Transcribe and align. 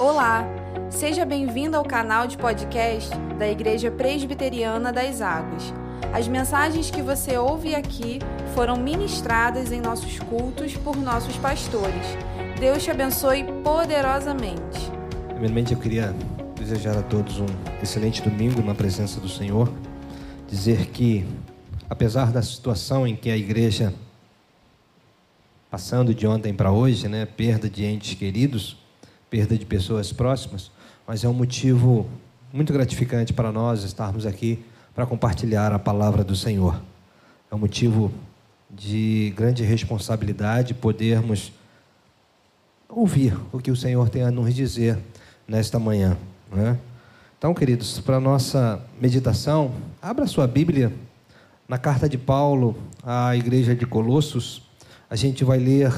Olá, 0.00 0.46
seja 0.88 1.26
bem-vindo 1.26 1.76
ao 1.76 1.84
canal 1.84 2.26
de 2.26 2.38
podcast 2.38 3.10
da 3.38 3.46
Igreja 3.46 3.90
Presbiteriana 3.90 4.90
das 4.90 5.20
Águas. 5.20 5.74
As 6.10 6.26
mensagens 6.26 6.90
que 6.90 7.02
você 7.02 7.36
ouve 7.36 7.74
aqui 7.74 8.18
foram 8.54 8.78
ministradas 8.78 9.70
em 9.70 9.78
nossos 9.78 10.18
cultos 10.18 10.74
por 10.74 10.96
nossos 10.96 11.36
pastores. 11.36 12.16
Deus 12.58 12.82
te 12.82 12.90
abençoe 12.90 13.44
poderosamente. 13.62 14.90
Primeiramente, 15.28 15.74
eu 15.74 15.78
queria 15.78 16.16
desejar 16.56 16.96
a 16.96 17.02
todos 17.02 17.38
um 17.38 17.46
excelente 17.82 18.22
domingo 18.22 18.62
na 18.62 18.74
presença 18.74 19.20
do 19.20 19.28
Senhor. 19.28 19.70
Dizer 20.48 20.86
que, 20.86 21.26
apesar 21.90 22.32
da 22.32 22.40
situação 22.40 23.06
em 23.06 23.14
que 23.14 23.30
a 23.30 23.36
igreja 23.36 23.92
passando 25.70 26.14
de 26.14 26.26
ontem 26.26 26.54
para 26.54 26.72
hoje, 26.72 27.06
né, 27.06 27.26
perda 27.26 27.68
de 27.68 27.84
entes 27.84 28.14
queridos, 28.14 28.79
perda 29.30 29.56
de 29.56 29.64
pessoas 29.64 30.12
próximas, 30.12 30.70
mas 31.06 31.22
é 31.22 31.28
um 31.28 31.32
motivo 31.32 32.06
muito 32.52 32.72
gratificante 32.72 33.32
para 33.32 33.52
nós 33.52 33.84
estarmos 33.84 34.26
aqui 34.26 34.62
para 34.92 35.06
compartilhar 35.06 35.72
a 35.72 35.78
palavra 35.78 36.24
do 36.24 36.34
Senhor. 36.34 36.82
É 37.50 37.54
um 37.54 37.58
motivo 37.58 38.12
de 38.68 39.32
grande 39.36 39.62
responsabilidade 39.62 40.74
podermos 40.74 41.52
ouvir 42.88 43.36
o 43.52 43.58
que 43.58 43.70
o 43.70 43.76
Senhor 43.76 44.08
tem 44.08 44.22
a 44.22 44.30
nos 44.30 44.52
dizer 44.52 44.98
nesta 45.46 45.78
manhã. 45.78 46.16
Né? 46.52 46.76
Então, 47.38 47.54
queridos, 47.54 48.00
para 48.00 48.16
a 48.16 48.20
nossa 48.20 48.84
meditação, 49.00 49.72
abra 50.02 50.26
sua 50.26 50.46
Bíblia 50.46 50.92
na 51.68 51.78
carta 51.78 52.08
de 52.08 52.18
Paulo 52.18 52.76
à 53.02 53.36
igreja 53.36 53.74
de 53.76 53.86
Colossos. 53.86 54.62
A 55.08 55.14
gente 55.14 55.44
vai 55.44 55.58
ler 55.58 55.92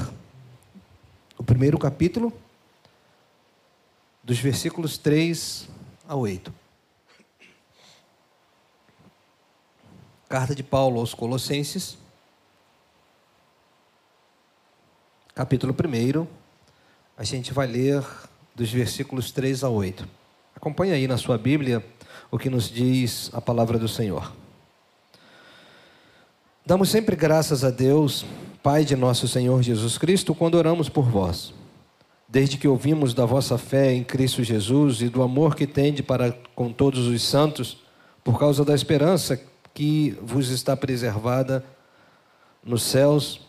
o 1.37 1.43
primeiro 1.43 1.77
capítulo, 1.77 2.31
dos 4.23 4.39
versículos 4.39 4.97
3 4.97 5.67
a 6.07 6.15
8. 6.15 6.53
Carta 10.29 10.55
de 10.55 10.63
Paulo 10.63 10.99
aos 10.99 11.13
Colossenses, 11.13 11.97
capítulo 15.35 15.75
1, 15.75 16.25
a 17.17 17.23
gente 17.23 17.53
vai 17.53 17.67
ler 17.67 18.03
dos 18.55 18.71
versículos 18.71 19.31
3 19.31 19.63
a 19.63 19.69
8. 19.69 20.07
Acompanhe 20.55 20.93
aí 20.93 21.07
na 21.07 21.17
sua 21.17 21.37
Bíblia 21.37 21.85
o 22.31 22.39
que 22.39 22.49
nos 22.49 22.69
diz 22.69 23.29
a 23.33 23.41
palavra 23.41 23.77
do 23.77 23.89
Senhor. 23.89 24.33
Damos 26.65 26.89
sempre 26.89 27.15
graças 27.15 27.63
a 27.65 27.69
Deus, 27.69 28.25
Pai 28.63 28.85
de 28.85 28.95
nosso 28.95 29.27
Senhor 29.27 29.61
Jesus 29.61 29.97
Cristo, 29.97 30.33
quando 30.33 30.55
oramos 30.55 30.87
por 30.87 31.03
vós 31.03 31.53
desde 32.33 32.57
que 32.57 32.67
ouvimos 32.67 33.13
da 33.13 33.27
vossa 33.27 33.59
fé 33.59 33.93
em 33.93 34.03
Cristo 34.03 34.43
Jesus 34.43 35.01
e 35.01 35.07
do 35.07 35.21
amor 35.21 35.55
que 35.55 35.67
tende 35.67 36.01
para 36.01 36.31
com 36.55 36.73
todos 36.73 37.05
os 37.05 37.21
santos, 37.21 37.77
por 38.23 38.39
causa 38.39 38.65
da 38.65 38.73
esperança 38.73 39.39
que 39.71 40.17
vos 40.19 40.49
está 40.49 40.75
preservada 40.75 41.63
nos 42.65 42.81
céus, 42.81 43.41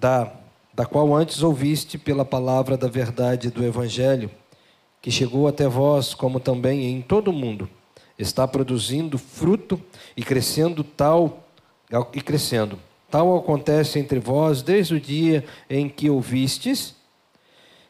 da, 0.00 0.32
da 0.74 0.84
qual 0.84 1.14
antes 1.14 1.44
ouviste 1.44 1.96
pela 1.96 2.24
palavra 2.24 2.76
da 2.76 2.88
verdade 2.88 3.52
do 3.52 3.64
Evangelho, 3.64 4.28
que 5.00 5.12
chegou 5.12 5.46
até 5.46 5.68
vós, 5.68 6.12
como 6.12 6.40
também 6.40 6.86
em 6.86 7.02
todo 7.02 7.28
o 7.28 7.32
mundo, 7.32 7.70
está 8.18 8.48
produzindo 8.48 9.16
fruto 9.16 9.80
e 10.16 10.24
crescendo 10.24 10.82
tal 10.82 11.46
e 12.12 12.20
crescendo. 12.20 12.80
Tal 13.08 13.36
acontece 13.36 14.00
entre 14.00 14.18
vós 14.18 14.60
desde 14.60 14.96
o 14.96 15.00
dia 15.00 15.44
em 15.70 15.88
que 15.88 16.10
ouvistes 16.10 17.00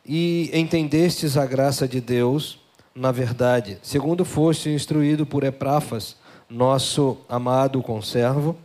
e 0.05 0.51
entendestes 0.53 1.37
a 1.37 1.47
graça 1.47 1.87
de 1.87 2.01
Deus 2.01 2.63
na 2.95 3.11
verdade, 3.11 3.79
segundo 3.83 4.25
foste 4.25 4.69
instruído 4.69 5.25
por 5.25 5.45
Epráfas, 5.45 6.17
nosso 6.49 7.17
amado 7.29 7.83
conservo, 7.83 8.57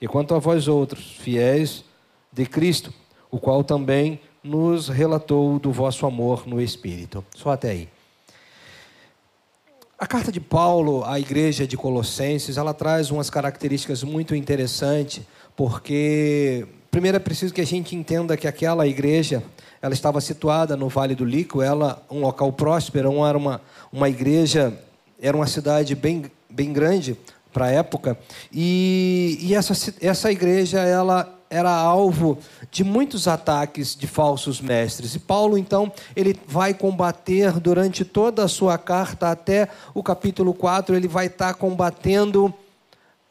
e 0.00 0.08
quanto 0.08 0.34
a 0.34 0.38
vós 0.38 0.68
outros, 0.68 1.16
fiéis 1.18 1.84
de 2.32 2.46
Cristo, 2.46 2.92
o 3.30 3.38
qual 3.38 3.62
também 3.62 4.18
nos 4.42 4.88
relatou 4.88 5.58
do 5.58 5.70
vosso 5.70 6.06
amor 6.06 6.46
no 6.46 6.60
Espírito. 6.60 7.24
Só 7.34 7.50
até 7.50 7.70
aí. 7.70 7.88
A 9.98 10.06
carta 10.06 10.32
de 10.32 10.40
Paulo 10.40 11.04
à 11.04 11.20
igreja 11.20 11.66
de 11.66 11.76
Colossenses, 11.76 12.56
ela 12.56 12.74
traz 12.74 13.10
umas 13.10 13.30
características 13.30 14.02
muito 14.02 14.34
interessantes, 14.34 15.22
porque 15.54 16.66
primeiro 16.90 17.16
é 17.16 17.20
preciso 17.20 17.54
que 17.54 17.60
a 17.60 17.66
gente 17.66 17.94
entenda 17.94 18.36
que 18.36 18.48
aquela 18.48 18.86
igreja 18.86 19.42
ela 19.84 19.92
estava 19.92 20.18
situada 20.18 20.78
no 20.78 20.88
Vale 20.88 21.14
do 21.14 21.26
Lico, 21.26 21.60
ela 21.60 22.02
um 22.10 22.20
local 22.20 22.50
próspero, 22.50 23.22
era 23.22 23.36
uma, 23.36 23.60
uma 23.92 24.08
igreja, 24.08 24.72
era 25.20 25.36
uma 25.36 25.46
cidade 25.46 25.94
bem, 25.94 26.24
bem 26.48 26.72
grande 26.72 27.14
para 27.52 27.66
a 27.66 27.70
época, 27.70 28.18
e, 28.50 29.36
e 29.42 29.54
essa, 29.54 29.74
essa 30.00 30.32
igreja 30.32 30.80
ela 30.80 31.38
era 31.50 31.70
alvo 31.70 32.38
de 32.70 32.82
muitos 32.82 33.28
ataques 33.28 33.94
de 33.94 34.06
falsos 34.06 34.58
mestres. 34.58 35.14
E 35.14 35.18
Paulo, 35.18 35.58
então, 35.58 35.92
ele 36.16 36.34
vai 36.48 36.72
combater 36.72 37.60
durante 37.60 38.06
toda 38.06 38.42
a 38.42 38.48
sua 38.48 38.78
carta, 38.78 39.30
até 39.30 39.68
o 39.92 40.02
capítulo 40.02 40.54
4, 40.54 40.96
ele 40.96 41.06
vai 41.06 41.26
estar 41.26 41.52
combatendo 41.52 42.52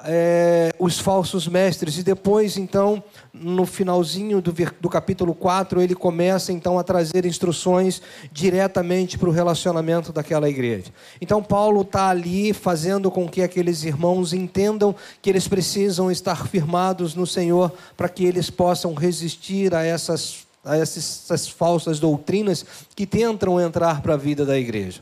é, 0.06 0.74
os 0.78 1.00
falsos 1.00 1.48
mestres. 1.48 1.98
E 1.98 2.04
depois, 2.04 2.58
então, 2.58 3.04
no 3.34 3.66
finalzinho 3.66 4.42
do, 4.42 4.54
do 4.80 4.90
capítulo 4.90 5.34
4, 5.34 5.82
ele 5.82 5.96
começa 5.96 6.52
então 6.52 6.78
a 6.78 6.84
trazer 6.84 7.26
instruções 7.26 8.02
diretamente 8.32 9.18
para 9.18 9.30
o 9.30 9.32
relacionamento 9.32 10.12
daquela 10.12 10.50
igreja. 10.50 10.92
Então, 11.22 11.42
Paulo 11.42 11.82
está 11.82 12.10
ali 12.10 12.54
fazendo 12.54 13.10
com 13.10 13.28
que 13.28 13.42
aqueles 13.42 13.84
irmãos 13.84 14.34
entendam 14.34 14.96
que 15.22 15.30
eles 15.30 15.48
precisam 15.48 16.12
estar 16.12 16.48
firmados 16.48 17.16
no 17.16 17.26
Senhor 17.26 17.72
para 17.96 18.10
que 18.10 18.26
eles 18.26 18.50
possam 18.50 18.94
resistir 18.94 19.74
a 19.74 19.84
essas, 19.84 20.46
a 20.64 20.78
essas 20.78 21.48
falsas 21.48 22.00
doutrinas 22.00 22.66
que 22.96 23.06
tentam 23.06 23.60
entrar 23.60 24.02
para 24.02 24.16
a 24.16 24.18
vida 24.18 24.46
da 24.46 24.58
igreja. 24.58 25.02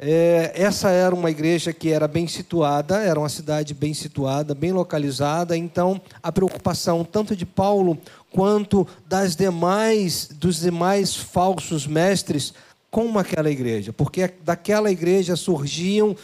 É, 0.00 0.52
essa 0.54 0.90
era 0.90 1.12
uma 1.12 1.28
igreja 1.28 1.72
que 1.72 1.90
era 1.90 2.06
bem 2.06 2.28
situada, 2.28 2.98
era 2.98 3.18
uma 3.18 3.28
cidade 3.28 3.74
bem 3.74 3.92
situada, 3.92 4.54
bem 4.54 4.72
localizada. 4.72 5.56
Então, 5.56 6.00
a 6.22 6.30
preocupação 6.30 7.04
tanto 7.04 7.34
de 7.34 7.44
Paulo 7.44 7.98
quanto 8.30 8.86
das 9.08 9.34
demais 9.34 10.28
dos 10.32 10.60
demais 10.60 11.16
falsos 11.16 11.86
mestres 11.86 12.54
com 12.90 13.18
aquela 13.18 13.50
igreja, 13.50 13.92
porque 13.92 14.32
daquela 14.44 14.90
igreja 14.90 15.36
surgiam 15.36 16.16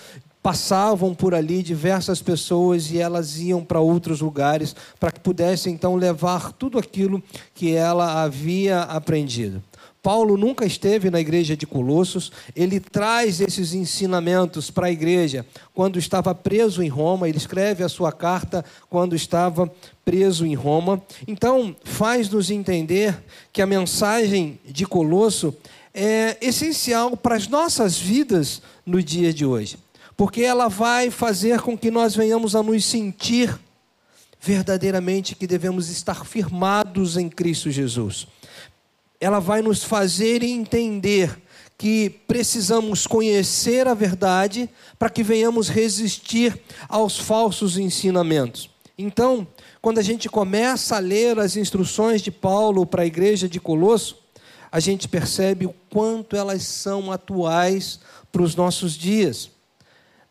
passavam 0.44 1.14
por 1.14 1.34
ali 1.34 1.62
diversas 1.62 2.20
pessoas 2.20 2.90
e 2.90 2.98
elas 2.98 3.38
iam 3.38 3.64
para 3.64 3.80
outros 3.80 4.20
lugares 4.20 4.76
para 5.00 5.10
que 5.10 5.18
pudessem 5.18 5.72
então 5.72 5.94
levar 5.94 6.52
tudo 6.52 6.78
aquilo 6.78 7.22
que 7.54 7.74
ela 7.74 8.22
havia 8.22 8.82
aprendido. 8.82 9.62
Paulo 10.04 10.36
nunca 10.36 10.66
esteve 10.66 11.08
na 11.08 11.18
igreja 11.18 11.56
de 11.56 11.66
Colossos, 11.66 12.30
ele 12.54 12.78
traz 12.78 13.40
esses 13.40 13.72
ensinamentos 13.72 14.70
para 14.70 14.88
a 14.88 14.90
igreja 14.90 15.46
quando 15.72 15.98
estava 15.98 16.34
preso 16.34 16.82
em 16.82 16.88
Roma, 16.88 17.26
ele 17.26 17.38
escreve 17.38 17.82
a 17.82 17.88
sua 17.88 18.12
carta 18.12 18.62
quando 18.90 19.16
estava 19.16 19.66
preso 20.04 20.44
em 20.44 20.52
Roma. 20.52 21.02
Então, 21.26 21.74
faz-nos 21.84 22.50
entender 22.50 23.18
que 23.50 23.62
a 23.62 23.66
mensagem 23.66 24.60
de 24.66 24.84
Colosso 24.84 25.56
é 25.94 26.36
essencial 26.38 27.16
para 27.16 27.36
as 27.36 27.48
nossas 27.48 27.98
vidas 27.98 28.60
no 28.84 29.02
dia 29.02 29.32
de 29.32 29.46
hoje, 29.46 29.78
porque 30.18 30.42
ela 30.42 30.68
vai 30.68 31.10
fazer 31.10 31.62
com 31.62 31.78
que 31.78 31.90
nós 31.90 32.14
venhamos 32.14 32.54
a 32.54 32.62
nos 32.62 32.84
sentir 32.84 33.58
verdadeiramente 34.38 35.34
que 35.34 35.46
devemos 35.46 35.88
estar 35.88 36.26
firmados 36.26 37.16
em 37.16 37.30
Cristo 37.30 37.70
Jesus 37.70 38.26
ela 39.20 39.40
vai 39.40 39.62
nos 39.62 39.82
fazer 39.84 40.42
entender 40.42 41.40
que 41.76 42.08
precisamos 42.26 43.06
conhecer 43.06 43.86
a 43.88 43.94
verdade 43.94 44.70
para 44.98 45.10
que 45.10 45.22
venhamos 45.22 45.68
resistir 45.68 46.58
aos 46.88 47.18
falsos 47.18 47.76
ensinamentos. 47.76 48.70
Então, 48.96 49.46
quando 49.82 49.98
a 49.98 50.02
gente 50.02 50.28
começa 50.28 50.96
a 50.96 51.00
ler 51.00 51.38
as 51.38 51.56
instruções 51.56 52.22
de 52.22 52.30
Paulo 52.30 52.86
para 52.86 53.02
a 53.02 53.06
igreja 53.06 53.48
de 53.48 53.58
Colosso, 53.58 54.16
a 54.70 54.80
gente 54.80 55.08
percebe 55.08 55.66
o 55.66 55.74
quanto 55.90 56.36
elas 56.36 56.62
são 56.62 57.10
atuais 57.10 58.00
para 58.30 58.42
os 58.42 58.56
nossos 58.56 58.94
dias. 58.94 59.50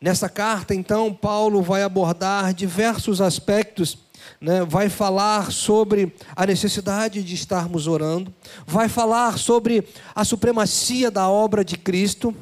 Nessa 0.02 0.28
carta, 0.28 0.76
então, 0.76 1.14
Paulo 1.14 1.62
vai 1.62 1.84
abordar 1.84 2.54
diversos 2.54 3.22
aspectos 3.22 3.98
né, 4.40 4.66
vai 4.66 4.90
falar 4.90 5.52
sobre 5.52 6.14
a 6.36 6.46
necessidade 6.46 7.24
de 7.24 7.36
estarmos 7.36 7.88
orando, 7.88 8.34
vai 8.66 8.90
falar 8.90 9.38
sobre 9.38 9.88
a 10.16 10.24
supremacia 10.24 11.10
da 11.10 11.30
obra 11.30 11.64
de 11.64 11.78
Cristo, 11.78 12.36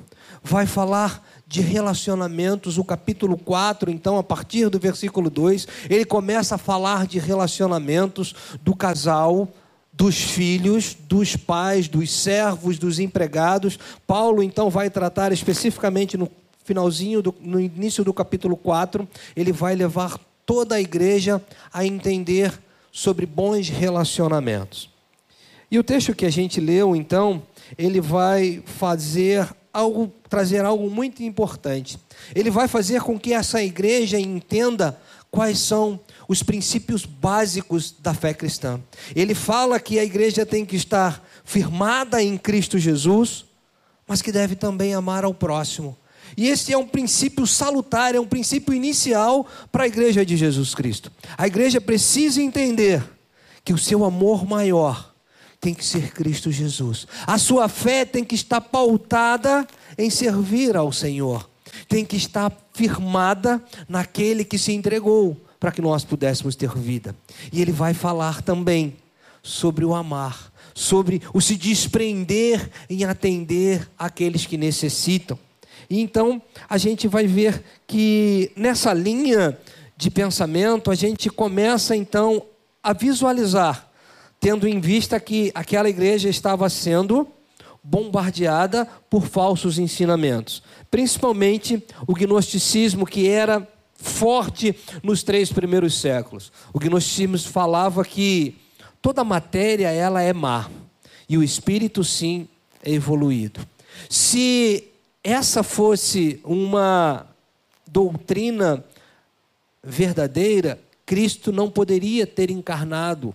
vai 0.43 0.65
falar 0.65 1.23
de 1.47 1.61
relacionamentos. 1.61 2.77
O 2.77 2.83
capítulo 2.83 3.37
4, 3.37 3.91
então, 3.91 4.17
a 4.17 4.23
partir 4.23 4.69
do 4.69 4.79
versículo 4.79 5.29
2, 5.29 5.67
ele 5.89 6.05
começa 6.05 6.55
a 6.55 6.57
falar 6.57 7.05
de 7.05 7.19
relacionamentos 7.19 8.33
do 8.61 8.75
casal, 8.75 9.49
dos 9.93 10.15
filhos, 10.15 10.95
dos 11.07 11.35
pais, 11.35 11.87
dos 11.87 12.11
servos, 12.11 12.79
dos 12.79 12.99
empregados. 12.99 13.77
Paulo 14.07 14.41
então 14.41 14.69
vai 14.69 14.89
tratar 14.89 15.31
especificamente 15.31 16.17
no 16.17 16.29
finalzinho, 16.63 17.21
do, 17.21 17.35
no 17.41 17.59
início 17.59 18.03
do 18.03 18.13
capítulo 18.13 18.55
4, 18.55 19.07
ele 19.35 19.51
vai 19.51 19.75
levar 19.75 20.19
toda 20.51 20.75
a 20.75 20.81
igreja 20.81 21.41
a 21.71 21.85
entender 21.85 22.51
sobre 22.91 23.25
bons 23.25 23.69
relacionamentos. 23.69 24.89
E 25.71 25.79
o 25.79 25.83
texto 25.83 26.13
que 26.13 26.25
a 26.25 26.29
gente 26.29 26.59
leu, 26.59 26.93
então, 26.93 27.41
ele 27.77 28.01
vai 28.01 28.61
fazer 28.65 29.47
algo, 29.71 30.11
trazer 30.29 30.65
algo 30.65 30.89
muito 30.89 31.23
importante. 31.23 31.97
Ele 32.35 32.51
vai 32.51 32.67
fazer 32.67 33.01
com 33.01 33.17
que 33.17 33.31
essa 33.31 33.63
igreja 33.63 34.19
entenda 34.19 34.99
quais 35.31 35.57
são 35.57 35.97
os 36.27 36.43
princípios 36.43 37.05
básicos 37.05 37.95
da 37.97 38.13
fé 38.13 38.33
cristã. 38.33 38.77
Ele 39.15 39.33
fala 39.33 39.79
que 39.79 39.99
a 39.99 40.03
igreja 40.03 40.45
tem 40.45 40.65
que 40.65 40.75
estar 40.75 41.25
firmada 41.45 42.21
em 42.21 42.37
Cristo 42.37 42.77
Jesus, 42.77 43.45
mas 44.05 44.21
que 44.21 44.33
deve 44.33 44.57
também 44.57 44.93
amar 44.93 45.23
ao 45.23 45.33
próximo. 45.33 45.95
E 46.37 46.47
esse 46.47 46.73
é 46.73 46.77
um 46.77 46.87
princípio 46.87 47.45
salutar, 47.45 48.15
é 48.15 48.19
um 48.19 48.27
princípio 48.27 48.73
inicial 48.73 49.45
para 49.71 49.83
a 49.83 49.87
igreja 49.87 50.25
de 50.25 50.37
Jesus 50.37 50.73
Cristo. 50.73 51.11
A 51.37 51.47
igreja 51.47 51.79
precisa 51.81 52.41
entender 52.41 53.03
que 53.63 53.73
o 53.73 53.77
seu 53.77 54.03
amor 54.03 54.45
maior 54.45 55.13
tem 55.59 55.73
que 55.73 55.85
ser 55.85 56.11
Cristo 56.11 56.51
Jesus. 56.51 57.05
A 57.27 57.37
sua 57.37 57.69
fé 57.69 58.03
tem 58.03 58.23
que 58.23 58.33
estar 58.33 58.59
pautada 58.59 59.67
em 59.97 60.09
servir 60.09 60.75
ao 60.75 60.91
Senhor. 60.91 61.47
Tem 61.87 62.03
que 62.03 62.15
estar 62.15 62.51
firmada 62.73 63.63
naquele 63.87 64.43
que 64.43 64.57
se 64.57 64.71
entregou 64.71 65.37
para 65.59 65.71
que 65.71 65.81
nós 65.81 66.03
pudéssemos 66.03 66.55
ter 66.55 66.75
vida. 66.75 67.15
E 67.53 67.61
ele 67.61 67.71
vai 67.71 67.93
falar 67.93 68.41
também 68.41 68.95
sobre 69.43 69.85
o 69.85 69.93
amar, 69.93 70.51
sobre 70.73 71.21
o 71.33 71.39
se 71.39 71.55
desprender 71.55 72.69
em 72.89 73.03
atender 73.03 73.87
aqueles 73.97 74.47
que 74.47 74.57
necessitam. 74.57 75.37
E 75.91 75.99
então 75.99 76.41
a 76.69 76.77
gente 76.77 77.05
vai 77.05 77.27
ver 77.27 77.61
que 77.85 78.49
nessa 78.55 78.93
linha 78.93 79.57
de 79.97 80.09
pensamento 80.09 80.89
a 80.89 80.95
gente 80.95 81.29
começa 81.29 81.93
então 81.93 82.43
a 82.81 82.93
visualizar, 82.93 83.91
tendo 84.39 84.65
em 84.69 84.79
vista 84.79 85.19
que 85.19 85.51
aquela 85.53 85.89
igreja 85.89 86.29
estava 86.29 86.69
sendo 86.69 87.27
bombardeada 87.83 88.87
por 89.09 89.27
falsos 89.27 89.77
ensinamentos, 89.77 90.63
principalmente 90.89 91.83
o 92.07 92.13
gnosticismo 92.13 93.05
que 93.05 93.27
era 93.27 93.67
forte 93.97 94.73
nos 95.03 95.23
três 95.23 95.51
primeiros 95.51 95.99
séculos. 95.99 96.53
O 96.71 96.79
gnosticismo 96.79 97.37
falava 97.37 98.05
que 98.05 98.55
toda 99.01 99.25
matéria 99.25 99.89
ela 99.89 100.21
é 100.21 100.31
má 100.31 100.69
e 101.27 101.37
o 101.37 101.43
espírito 101.43 102.01
sim 102.01 102.47
é 102.81 102.93
evoluído. 102.93 103.59
Se 104.09 104.90
essa 105.23 105.63
fosse 105.63 106.39
uma 106.43 107.27
doutrina 107.87 108.83
verdadeira, 109.83 110.79
Cristo 111.05 111.51
não 111.51 111.69
poderia 111.69 112.25
ter 112.25 112.49
encarnado, 112.49 113.33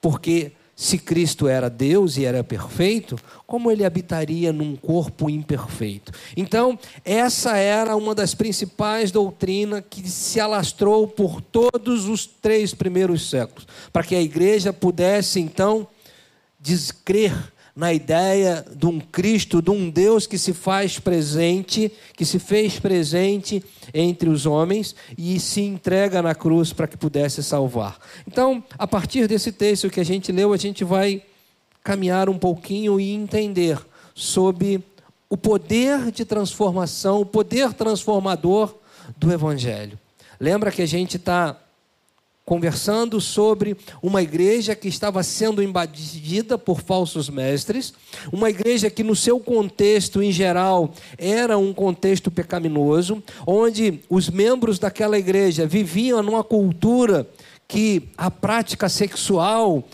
porque 0.00 0.52
se 0.74 0.96
Cristo 0.96 1.46
era 1.46 1.68
Deus 1.68 2.16
e 2.16 2.24
era 2.24 2.42
perfeito, 2.42 3.18
como 3.46 3.70
ele 3.70 3.84
habitaria 3.84 4.50
num 4.50 4.74
corpo 4.74 5.28
imperfeito? 5.28 6.10
Então, 6.34 6.78
essa 7.04 7.58
era 7.58 7.94
uma 7.94 8.14
das 8.14 8.34
principais 8.34 9.10
doutrinas 9.10 9.84
que 9.90 10.08
se 10.08 10.40
alastrou 10.40 11.06
por 11.06 11.42
todos 11.42 12.08
os 12.08 12.24
três 12.24 12.72
primeiros 12.72 13.28
séculos, 13.28 13.66
para 13.92 14.02
que 14.02 14.14
a 14.14 14.22
igreja 14.22 14.72
pudesse 14.72 15.38
então 15.38 15.86
descrer 16.58 17.34
na 17.80 17.94
ideia 17.94 18.62
de 18.76 18.84
um 18.84 19.00
Cristo, 19.00 19.62
de 19.62 19.70
um 19.70 19.88
Deus 19.88 20.26
que 20.26 20.36
se 20.36 20.52
faz 20.52 20.98
presente, 20.98 21.90
que 22.14 22.26
se 22.26 22.38
fez 22.38 22.78
presente 22.78 23.64
entre 23.94 24.28
os 24.28 24.44
homens 24.44 24.94
e 25.16 25.40
se 25.40 25.62
entrega 25.62 26.20
na 26.20 26.34
cruz 26.34 26.74
para 26.74 26.86
que 26.86 26.98
pudesse 26.98 27.42
salvar. 27.42 27.98
Então, 28.28 28.62
a 28.78 28.86
partir 28.86 29.26
desse 29.26 29.50
texto 29.50 29.88
que 29.88 29.98
a 29.98 30.04
gente 30.04 30.30
leu, 30.30 30.52
a 30.52 30.58
gente 30.58 30.84
vai 30.84 31.22
caminhar 31.82 32.28
um 32.28 32.36
pouquinho 32.36 33.00
e 33.00 33.12
entender 33.14 33.78
sobre 34.14 34.84
o 35.30 35.36
poder 35.38 36.10
de 36.10 36.26
transformação, 36.26 37.22
o 37.22 37.24
poder 37.24 37.72
transformador 37.72 38.74
do 39.16 39.32
Evangelho. 39.32 39.98
Lembra 40.38 40.70
que 40.70 40.82
a 40.82 40.86
gente 40.86 41.16
está 41.16 41.58
conversando 42.50 43.20
sobre 43.20 43.76
uma 44.02 44.20
igreja 44.20 44.74
que 44.74 44.88
estava 44.88 45.22
sendo 45.22 45.62
invadida 45.62 46.58
por 46.58 46.80
falsos 46.80 47.30
mestres, 47.30 47.94
uma 48.32 48.50
igreja 48.50 48.90
que, 48.90 49.04
no 49.04 49.14
seu 49.14 49.38
contexto 49.38 50.20
em 50.20 50.32
geral, 50.32 50.92
era 51.16 51.56
um 51.56 51.72
contexto 51.72 52.28
pecaminoso, 52.28 53.22
onde 53.46 54.00
os 54.10 54.28
membros 54.28 54.80
daquela 54.80 55.16
igreja 55.16 55.64
viviam 55.64 56.24
numa 56.24 56.42
cultura 56.42 57.24
que 57.68 58.08
a 58.18 58.32
prática 58.32 58.88
sexual, 58.88 59.84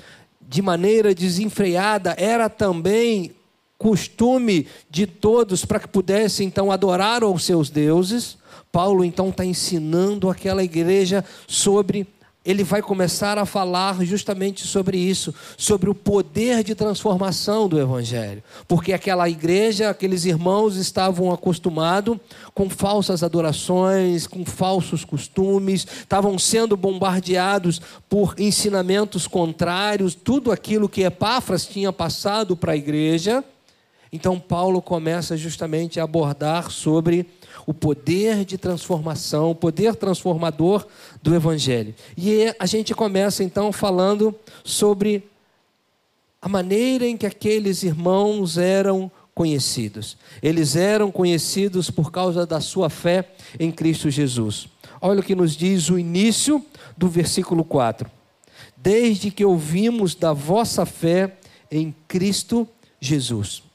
de 0.40 0.62
maneira 0.62 1.14
desenfreada, 1.14 2.16
era 2.16 2.48
também 2.48 3.32
costume 3.76 4.66
de 4.88 5.06
todos 5.06 5.66
para 5.66 5.78
que 5.78 5.88
pudessem 5.88 6.46
então 6.46 6.72
adorar 6.72 7.22
aos 7.22 7.44
seus 7.44 7.68
deuses. 7.68 8.38
Paulo 8.72 9.04
então 9.04 9.28
está 9.28 9.44
ensinando 9.44 10.30
aquela 10.30 10.64
igreja 10.64 11.22
sobre 11.46 12.15
ele 12.46 12.62
vai 12.62 12.80
começar 12.80 13.36
a 13.38 13.44
falar 13.44 14.04
justamente 14.04 14.64
sobre 14.64 14.96
isso, 14.96 15.34
sobre 15.58 15.90
o 15.90 15.94
poder 15.94 16.62
de 16.62 16.76
transformação 16.76 17.68
do 17.68 17.80
Evangelho. 17.80 18.42
Porque 18.68 18.92
aquela 18.92 19.28
igreja, 19.28 19.90
aqueles 19.90 20.24
irmãos 20.24 20.76
estavam 20.76 21.32
acostumados 21.32 22.16
com 22.54 22.70
falsas 22.70 23.24
adorações, 23.24 24.28
com 24.28 24.44
falsos 24.44 25.04
costumes, 25.04 25.84
estavam 25.98 26.38
sendo 26.38 26.76
bombardeados 26.76 27.80
por 28.08 28.36
ensinamentos 28.38 29.26
contrários, 29.26 30.14
tudo 30.14 30.52
aquilo 30.52 30.88
que 30.88 31.02
Epáfras 31.02 31.66
tinha 31.66 31.92
passado 31.92 32.56
para 32.56 32.72
a 32.72 32.76
igreja. 32.76 33.42
Então, 34.12 34.38
Paulo 34.38 34.80
começa 34.80 35.36
justamente 35.36 35.98
a 35.98 36.04
abordar 36.04 36.70
sobre 36.70 37.26
o 37.66 37.74
poder 37.74 38.44
de 38.44 38.56
transformação, 38.56 39.50
o 39.50 39.54
poder 39.54 39.96
transformador 39.96 40.86
do 41.20 41.34
Evangelho. 41.34 41.94
E 42.16 42.54
a 42.58 42.64
gente 42.64 42.94
começa 42.94 43.42
então 43.42 43.72
falando 43.72 44.34
sobre 44.64 45.28
a 46.40 46.48
maneira 46.48 47.04
em 47.04 47.16
que 47.16 47.26
aqueles 47.26 47.82
irmãos 47.82 48.56
eram 48.56 49.10
conhecidos. 49.34 50.16
Eles 50.40 50.76
eram 50.76 51.10
conhecidos 51.10 51.90
por 51.90 52.12
causa 52.12 52.46
da 52.46 52.60
sua 52.60 52.88
fé 52.88 53.28
em 53.58 53.72
Cristo 53.72 54.08
Jesus. 54.08 54.68
Olha 55.00 55.20
o 55.20 55.22
que 55.22 55.34
nos 55.34 55.56
diz 55.56 55.90
o 55.90 55.98
início 55.98 56.64
do 56.96 57.08
versículo 57.08 57.64
4. 57.64 58.08
Desde 58.76 59.30
que 59.30 59.44
ouvimos 59.44 60.14
da 60.14 60.32
vossa 60.32 60.86
fé 60.86 61.36
em 61.70 61.94
Cristo 62.06 62.66
Jesus. 63.00 63.65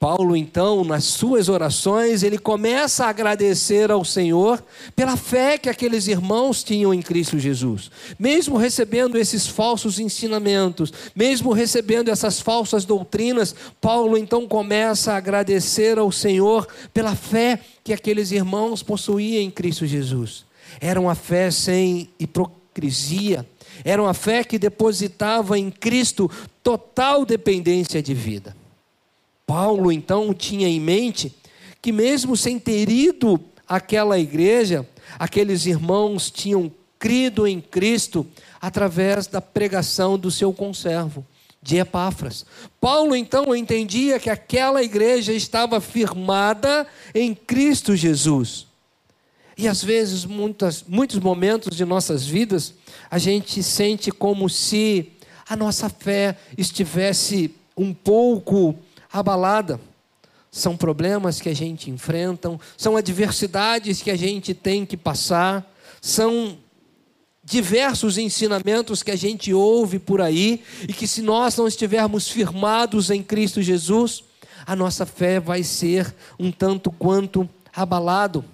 Paulo, 0.00 0.34
então, 0.34 0.82
nas 0.82 1.04
suas 1.04 1.50
orações, 1.50 2.22
ele 2.22 2.38
começa 2.38 3.04
a 3.04 3.10
agradecer 3.10 3.90
ao 3.90 4.02
Senhor 4.02 4.64
pela 4.96 5.14
fé 5.14 5.58
que 5.58 5.68
aqueles 5.68 6.08
irmãos 6.08 6.64
tinham 6.64 6.94
em 6.94 7.02
Cristo 7.02 7.38
Jesus. 7.38 7.90
Mesmo 8.18 8.56
recebendo 8.56 9.18
esses 9.18 9.46
falsos 9.46 9.98
ensinamentos, 9.98 10.90
mesmo 11.14 11.52
recebendo 11.52 12.08
essas 12.08 12.40
falsas 12.40 12.86
doutrinas, 12.86 13.54
Paulo 13.78 14.16
então 14.16 14.48
começa 14.48 15.12
a 15.12 15.18
agradecer 15.18 15.98
ao 15.98 16.10
Senhor 16.10 16.66
pela 16.94 17.14
fé 17.14 17.60
que 17.84 17.92
aqueles 17.92 18.30
irmãos 18.30 18.82
possuíam 18.82 19.42
em 19.42 19.50
Cristo 19.50 19.86
Jesus. 19.86 20.46
Era 20.80 20.98
uma 20.98 21.14
fé 21.14 21.50
sem 21.50 22.08
hipocrisia, 22.18 23.46
era 23.84 24.02
uma 24.02 24.14
fé 24.14 24.44
que 24.44 24.58
depositava 24.58 25.58
em 25.58 25.70
Cristo 25.70 26.30
total 26.62 27.26
dependência 27.26 28.02
de 28.02 28.14
vida. 28.14 28.59
Paulo 29.50 29.90
então 29.90 30.32
tinha 30.32 30.68
em 30.68 30.78
mente 30.78 31.34
que, 31.82 31.90
mesmo 31.90 32.36
sem 32.36 32.56
ter 32.56 32.88
ido 32.88 33.40
àquela 33.66 34.16
igreja, 34.16 34.88
aqueles 35.18 35.66
irmãos 35.66 36.30
tinham 36.30 36.70
crido 37.00 37.48
em 37.48 37.60
Cristo 37.60 38.24
através 38.60 39.26
da 39.26 39.40
pregação 39.40 40.16
do 40.16 40.30
seu 40.30 40.52
conservo, 40.52 41.26
de 41.60 41.78
Epáfras. 41.78 42.46
Paulo 42.80 43.16
então 43.16 43.52
entendia 43.52 44.20
que 44.20 44.30
aquela 44.30 44.84
igreja 44.84 45.32
estava 45.32 45.80
firmada 45.80 46.86
em 47.12 47.34
Cristo 47.34 47.96
Jesus. 47.96 48.68
E 49.58 49.66
às 49.66 49.82
vezes, 49.82 50.24
muitas, 50.24 50.84
muitos 50.86 51.18
momentos 51.18 51.76
de 51.76 51.84
nossas 51.84 52.24
vidas, 52.24 52.72
a 53.10 53.18
gente 53.18 53.64
sente 53.64 54.12
como 54.12 54.48
se 54.48 55.10
a 55.48 55.56
nossa 55.56 55.88
fé 55.88 56.36
estivesse 56.56 57.52
um 57.76 57.92
pouco 57.92 58.78
abalada. 59.12 59.80
São 60.50 60.76
problemas 60.76 61.40
que 61.40 61.48
a 61.48 61.54
gente 61.54 61.90
enfrenta, 61.90 62.58
são 62.76 62.96
adversidades 62.96 64.02
que 64.02 64.10
a 64.10 64.16
gente 64.16 64.52
tem 64.52 64.84
que 64.84 64.96
passar, 64.96 65.64
são 66.00 66.58
diversos 67.44 68.18
ensinamentos 68.18 69.02
que 69.02 69.10
a 69.10 69.16
gente 69.16 69.52
ouve 69.52 69.98
por 69.98 70.20
aí 70.20 70.62
e 70.88 70.92
que 70.92 71.06
se 71.06 71.22
nós 71.22 71.56
não 71.56 71.66
estivermos 71.66 72.28
firmados 72.28 73.10
em 73.10 73.22
Cristo 73.22 73.62
Jesus, 73.62 74.24
a 74.66 74.76
nossa 74.76 75.06
fé 75.06 75.40
vai 75.40 75.62
ser 75.62 76.14
um 76.38 76.52
tanto 76.52 76.90
quanto 76.90 77.48
abalado. 77.74 78.44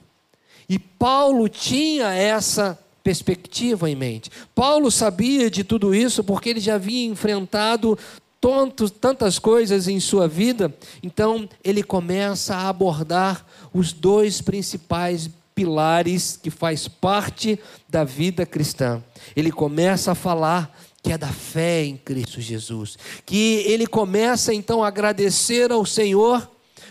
E 0.69 0.79
Paulo 0.79 1.49
tinha 1.49 2.13
essa 2.13 2.79
perspectiva 3.03 3.89
em 3.89 3.95
mente. 3.95 4.31
Paulo 4.55 4.91
sabia 4.91 5.51
de 5.51 5.63
tudo 5.63 5.95
isso 5.95 6.25
porque 6.25 6.49
ele 6.49 6.61
já 6.61 6.75
havia 6.75 7.07
enfrentado 7.07 7.99
tontos, 8.47 8.93
tantas 8.93 9.41
coisas 9.41 9.89
em 9.89 9.99
sua 9.99 10.29
vida, 10.29 10.73
então 11.03 11.49
ele 11.65 11.83
começa 11.83 12.55
a 12.55 12.69
abordar 12.69 13.45
os 13.75 13.93
dois 13.93 14.41
principais 14.41 15.29
pilares 15.53 16.39
que 16.41 16.49
faz 16.49 16.87
parte 16.87 17.59
da 17.89 18.05
vida 18.05 18.47
cristã. 18.47 19.03
Ele 19.35 19.51
começa 19.51 20.13
a 20.13 20.15
falar 20.15 20.73
que 21.03 21.11
é 21.11 21.19
da 21.19 21.27
fé 21.27 21.87
em 21.87 21.97
Cristo 21.97 22.41
Jesus, 22.41 22.97
que 23.25 23.65
ele 23.67 23.85
começa 23.85 24.55
então 24.55 24.85
a 24.85 24.87
agradecer 24.87 25.73
ao 25.73 25.85
Senhor 25.85 26.49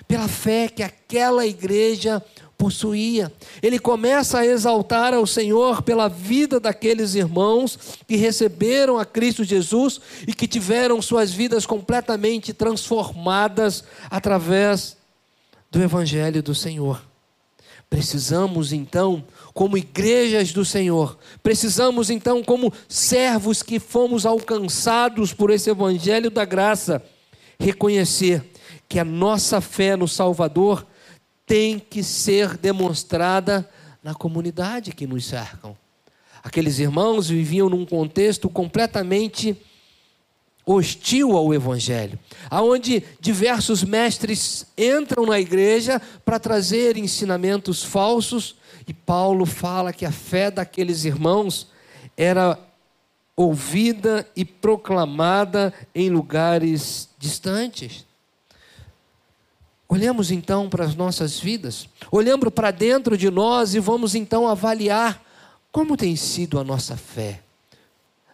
pela 0.10 0.28
fé 0.28 0.68
que 0.68 0.84
aquela 0.84 1.48
igreja 1.48 2.22
possuía. 2.58 3.32
Ele 3.62 3.80
começa 3.80 4.40
a 4.40 4.46
exaltar 4.46 5.14
ao 5.14 5.28
Senhor 5.28 5.82
pela 5.82 6.08
vida 6.08 6.60
daqueles 6.60 7.16
irmãos 7.16 7.78
que 8.08 8.16
receberam 8.16 8.98
a 8.98 9.06
Cristo 9.06 9.44
Jesus 9.44 10.00
e 10.28 10.34
que 10.34 10.48
tiveram 10.48 11.02
suas 11.02 11.32
vidas 11.32 11.66
completamente 11.66 12.54
transformadas 12.54 13.84
através 14.10 14.98
do 15.70 15.82
Evangelho 15.82 16.42
do 16.42 16.56
Senhor. 16.56 17.02
Precisamos 17.90 18.74
então, 18.74 19.24
como 19.54 19.78
igrejas 19.78 20.52
do 20.52 20.66
Senhor, 20.66 21.18
precisamos 21.44 22.10
então, 22.10 22.44
como 22.44 22.74
servos 22.90 23.62
que 23.62 23.80
fomos 23.80 24.26
alcançados 24.26 25.34
por 25.34 25.52
esse 25.52 25.70
Evangelho 25.70 26.30
da 26.32 26.44
graça, 26.46 27.02
reconhecer 27.60 28.44
que 28.90 29.00
a 29.00 29.06
nossa 29.06 29.62
fé 29.62 29.96
no 29.96 30.08
Salvador 30.08 30.86
tem 31.46 31.80
que 31.80 32.04
ser 32.04 32.58
demonstrada 32.58 33.70
na 34.04 34.14
comunidade 34.14 34.92
que 34.92 35.08
nos 35.08 35.26
cercam. 35.26 35.78
Aqueles 36.44 36.80
irmãos 36.80 37.30
viviam 37.30 37.70
num 37.70 37.86
contexto 37.86 38.50
completamente 38.50 39.58
hostil 40.66 41.38
ao 41.38 41.54
evangelho, 41.54 42.18
aonde 42.50 43.04
diversos 43.20 43.84
mestres 43.84 44.66
entram 44.78 45.26
na 45.26 45.40
igreja 45.40 46.02
para 46.24 46.40
trazer 46.40 46.98
ensinamentos 46.98 47.84
falsos, 47.84 48.56
e 48.88 48.94
Paulo 48.94 49.46
fala 49.46 49.94
que 49.94 50.06
a 50.06 50.12
fé 50.12 50.50
daqueles 50.50 51.06
irmãos 51.06 51.68
era 52.18 52.60
ouvida 53.36 54.28
e 54.36 54.46
proclamada 54.46 55.74
em 55.94 56.10
lugares 56.10 57.10
distantes. 57.20 58.06
Olhamos 59.96 60.30
então 60.30 60.68
para 60.68 60.84
as 60.84 60.94
nossas 60.94 61.40
vidas, 61.40 61.88
olhamos 62.12 62.50
para 62.50 62.70
dentro 62.70 63.18
de 63.18 63.32
nós 63.32 63.76
e 63.76 63.80
vamos 63.80 64.14
então 64.14 64.46
avaliar 64.46 65.24
como 65.72 65.96
tem 65.96 66.18
sido 66.18 66.60
a 66.60 66.66
nossa 66.66 66.98
fé. 66.98 67.40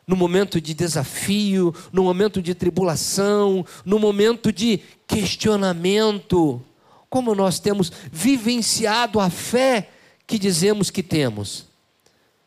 No 0.07 0.15
momento 0.15 0.59
de 0.59 0.73
desafio, 0.73 1.71
no 1.93 2.03
momento 2.03 2.41
de 2.41 2.55
tribulação, 2.55 3.63
no 3.85 3.99
momento 3.99 4.51
de 4.51 4.79
questionamento, 5.05 6.59
como 7.07 7.35
nós 7.35 7.59
temos 7.59 7.91
vivenciado 8.11 9.19
a 9.19 9.29
fé 9.29 9.87
que 10.25 10.39
dizemos 10.39 10.89
que 10.89 11.03
temos. 11.03 11.67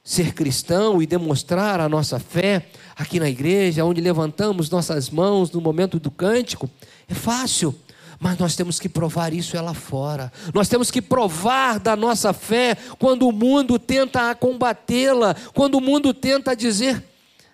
Ser 0.02 0.34
cristão 0.34 1.00
e 1.00 1.06
demonstrar 1.06 1.78
a 1.78 1.88
nossa 1.88 2.18
fé 2.18 2.66
aqui 2.96 3.20
na 3.20 3.30
igreja, 3.30 3.84
onde 3.84 4.00
levantamos 4.00 4.68
nossas 4.70 5.08
mãos 5.08 5.52
no 5.52 5.60
momento 5.60 6.00
do 6.00 6.10
cântico, 6.10 6.68
é 7.08 7.14
fácil 7.14 7.72
mas 8.18 8.38
nós 8.38 8.56
temos 8.56 8.78
que 8.78 8.88
provar 8.88 9.32
isso 9.32 9.56
é 9.56 9.60
lá 9.60 9.74
fora. 9.74 10.32
Nós 10.52 10.68
temos 10.68 10.90
que 10.90 11.02
provar 11.02 11.78
da 11.78 11.96
nossa 11.96 12.32
fé 12.32 12.76
quando 12.98 13.28
o 13.28 13.32
mundo 13.32 13.78
tenta 13.78 14.34
combatê-la, 14.34 15.34
quando 15.52 15.76
o 15.76 15.80
mundo 15.80 16.12
tenta 16.14 16.54
dizer 16.54 17.02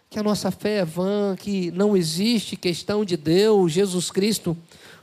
que 0.09 0.19
a 0.19 0.23
nossa 0.23 0.51
fé 0.51 0.79
é 0.79 0.85
vã, 0.85 1.37
que 1.39 1.71
não 1.71 1.97
existe 1.97 2.57
questão 2.57 3.05
de 3.05 3.17
Deus, 3.17 3.73
Jesus 3.73 4.11
Cristo 4.11 4.57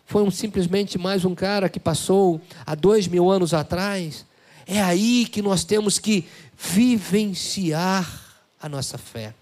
foi 0.06 0.24
um, 0.24 0.32
simplesmente 0.32 0.98
mais 0.98 1.26
um 1.26 1.36
cara 1.36 1.70
que 1.70 1.80
passou 1.80 2.42
há 2.66 2.76
dois 2.76 3.08
mil 3.08 3.30
anos 3.30 3.54
atrás. 3.54 4.26
É 4.66 4.82
aí 4.82 5.26
que 5.26 5.42
nós 5.42 5.64
temos 5.64 6.00
que 6.00 6.26
vivenciar 6.58 8.22
a 8.62 8.68
nossa 8.68 8.98
fé. 8.98 9.34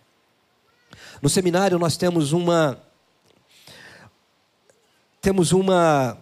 No 1.22 1.30
seminário 1.30 1.80
nós 1.80 1.98
temos 1.98 2.32
uma 2.32 2.80
temos 5.26 5.52
uma. 5.52 6.20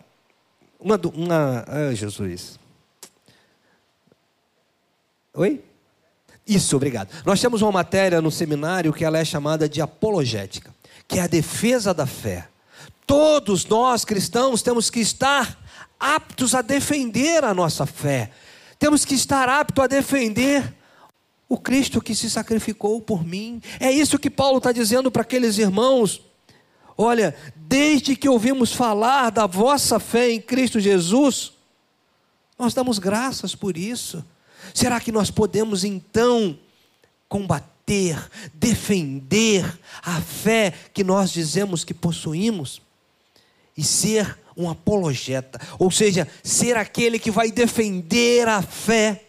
Uma. 0.79 0.98
uma 1.13 1.65
ah, 1.67 1.93
Jesus. 1.93 2.57
Oi? 5.33 5.62
Isso, 6.48 6.77
obrigado. 6.77 7.10
Nós 7.25 7.41
temos 7.41 7.62
uma 7.62 7.72
matéria 7.72 8.22
no 8.22 8.31
seminário 8.31 8.93
que 8.93 9.03
ela 9.03 9.17
é 9.17 9.25
chamada 9.25 9.67
de 9.67 9.81
apologética, 9.81 10.74
que 11.05 11.19
é 11.19 11.24
a 11.24 11.27
defesa 11.27 11.93
da 11.93 12.05
fé. 12.05 12.48
Todos 13.05 13.65
nós 13.65 14.05
cristãos 14.05 14.62
temos 14.62 14.89
que 14.89 15.01
estar 15.01 15.60
aptos 16.00 16.55
a 16.55 16.62
defender 16.62 17.43
a 17.43 17.53
nossa 17.53 17.86
fé. 17.86 18.31
Temos 18.79 19.03
que 19.03 19.15
estar 19.15 19.50
aptos 19.50 19.83
a 19.83 19.88
defender 19.88 20.74
o 21.50 21.57
Cristo 21.57 22.01
que 22.01 22.15
se 22.15 22.29
sacrificou 22.29 23.01
por 23.01 23.25
mim. 23.25 23.62
É 23.81 23.91
isso 23.91 24.17
que 24.17 24.29
Paulo 24.29 24.60
está 24.60 24.72
dizendo 24.72 25.12
para 25.12 25.24
aqueles 25.24 25.57
irmãos 25.57 26.22
Olha, 26.98 27.36
desde 27.56 28.16
que 28.16 28.30
ouvimos 28.30 28.74
falar 28.74 29.30
da 29.32 29.48
vossa 29.48 30.00
fé 30.00 30.32
em 30.32 30.42
Cristo 30.42 30.80
Jesus, 30.80 31.54
nós 32.58 32.74
damos 32.74 33.00
graças 33.00 33.56
por 33.56 33.78
isso. 33.78 34.24
Será 34.74 35.00
que 35.00 35.12
nós 35.12 35.32
podemos 35.32 35.84
então 35.84 36.58
combater, 37.28 38.30
defender 38.54 39.80
a 40.02 40.22
fé 40.22 40.74
que 40.94 41.04
nós 41.04 41.32
dizemos 41.32 41.84
que 41.84 41.94
possuímos 41.94 42.82
e 43.76 43.84
ser 43.84 44.38
um 44.56 44.70
apologeta, 44.70 45.60
ou 45.80 45.90
seja, 45.90 46.28
ser 46.44 46.78
aquele 46.78 47.18
que 47.18 47.32
vai 47.32 47.52
defender 47.52 48.48
a 48.48 48.62
fé 48.62 49.26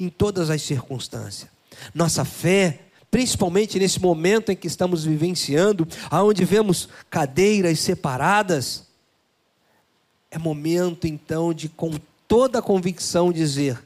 em 0.00 0.08
todas 0.08 0.48
as 0.48 0.62
circunstâncias? 0.62 1.50
Nossa 1.94 2.24
fé 2.24 2.85
principalmente 3.16 3.78
nesse 3.78 3.98
momento 3.98 4.52
em 4.52 4.56
que 4.56 4.66
estamos 4.66 5.06
vivenciando, 5.06 5.88
aonde 6.10 6.44
vemos 6.44 6.86
cadeiras 7.08 7.80
separadas, 7.80 8.84
é 10.30 10.36
momento 10.36 11.06
então 11.06 11.54
de 11.54 11.66
com 11.66 11.92
toda 12.28 12.58
a 12.58 12.62
convicção 12.62 13.32
dizer: 13.32 13.82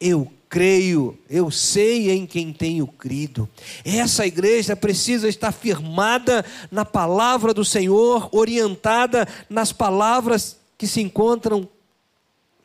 eu 0.00 0.28
creio, 0.48 1.16
eu 1.30 1.48
sei 1.48 2.10
em 2.10 2.26
quem 2.26 2.52
tenho 2.52 2.88
crido. 2.88 3.48
Essa 3.84 4.26
igreja 4.26 4.74
precisa 4.74 5.28
estar 5.28 5.52
firmada 5.52 6.44
na 6.68 6.84
palavra 6.84 7.54
do 7.54 7.64
Senhor, 7.64 8.28
orientada 8.32 9.28
nas 9.48 9.72
palavras 9.72 10.56
que 10.76 10.88
se 10.88 11.00
encontram 11.00 11.68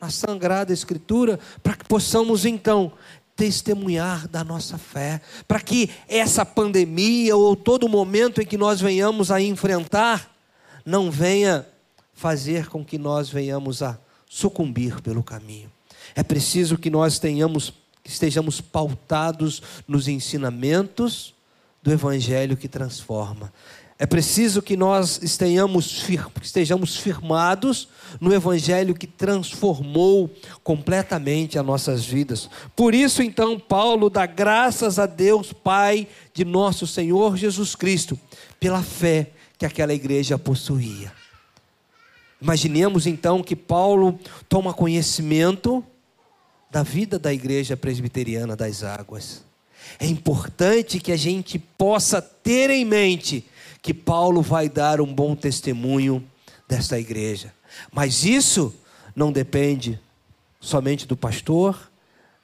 na 0.00 0.10
Sagrada 0.10 0.72
Escritura, 0.72 1.38
para 1.62 1.74
que 1.74 1.84
possamos 1.84 2.44
então 2.44 2.92
testemunhar 3.38 4.26
da 4.26 4.42
nossa 4.42 4.76
fé, 4.76 5.20
para 5.46 5.60
que 5.60 5.88
essa 6.08 6.44
pandemia 6.44 7.36
ou 7.36 7.54
todo 7.54 7.88
momento 7.88 8.42
em 8.42 8.44
que 8.44 8.58
nós 8.58 8.80
venhamos 8.80 9.30
a 9.30 9.40
enfrentar 9.40 10.36
não 10.84 11.08
venha 11.08 11.64
fazer 12.12 12.66
com 12.66 12.84
que 12.84 12.98
nós 12.98 13.30
venhamos 13.30 13.80
a 13.80 13.96
sucumbir 14.28 15.00
pelo 15.00 15.22
caminho. 15.22 15.70
É 16.16 16.24
preciso 16.24 16.76
que 16.76 16.90
nós 16.90 17.20
tenhamos 17.20 17.72
estejamos 18.04 18.60
pautados 18.60 19.62
nos 19.86 20.08
ensinamentos 20.08 21.34
do 21.82 21.92
evangelho 21.92 22.56
que 22.56 22.66
transforma. 22.66 23.52
É 24.00 24.06
preciso 24.06 24.62
que 24.62 24.76
nós 24.76 25.20
estejamos, 25.22 26.06
firmados 26.96 27.88
no 28.20 28.32
Evangelho 28.32 28.94
que 28.94 29.08
transformou 29.08 30.30
completamente 30.62 31.58
as 31.58 31.66
nossas 31.66 32.04
vidas. 32.04 32.48
Por 32.76 32.94
isso, 32.94 33.22
então, 33.22 33.58
Paulo 33.58 34.08
dá 34.08 34.24
graças 34.24 35.00
a 35.00 35.06
Deus, 35.06 35.52
Pai 35.52 36.06
de 36.32 36.44
nosso 36.44 36.86
Senhor 36.86 37.36
Jesus 37.36 37.74
Cristo, 37.74 38.16
pela 38.60 38.84
fé 38.84 39.32
que 39.58 39.66
aquela 39.66 39.92
igreja 39.92 40.38
possuía. 40.38 41.12
Imaginemos 42.40 43.04
então 43.04 43.42
que 43.42 43.56
Paulo 43.56 44.16
toma 44.48 44.72
conhecimento 44.72 45.84
da 46.70 46.84
vida 46.84 47.18
da 47.18 47.34
igreja 47.34 47.76
presbiteriana 47.76 48.54
das 48.54 48.84
águas. 48.84 49.42
É 49.98 50.06
importante 50.06 51.00
que 51.00 51.10
a 51.10 51.16
gente 51.16 51.58
possa 51.58 52.22
ter 52.22 52.70
em 52.70 52.84
mente 52.84 53.44
que 53.82 53.94
Paulo 53.94 54.42
vai 54.42 54.68
dar 54.68 55.00
um 55.00 55.12
bom 55.12 55.34
testemunho 55.34 56.24
desta 56.68 56.98
igreja. 56.98 57.52
Mas 57.92 58.24
isso 58.24 58.74
não 59.14 59.32
depende 59.32 59.98
somente 60.60 61.06
do 61.06 61.16
pastor 61.16 61.90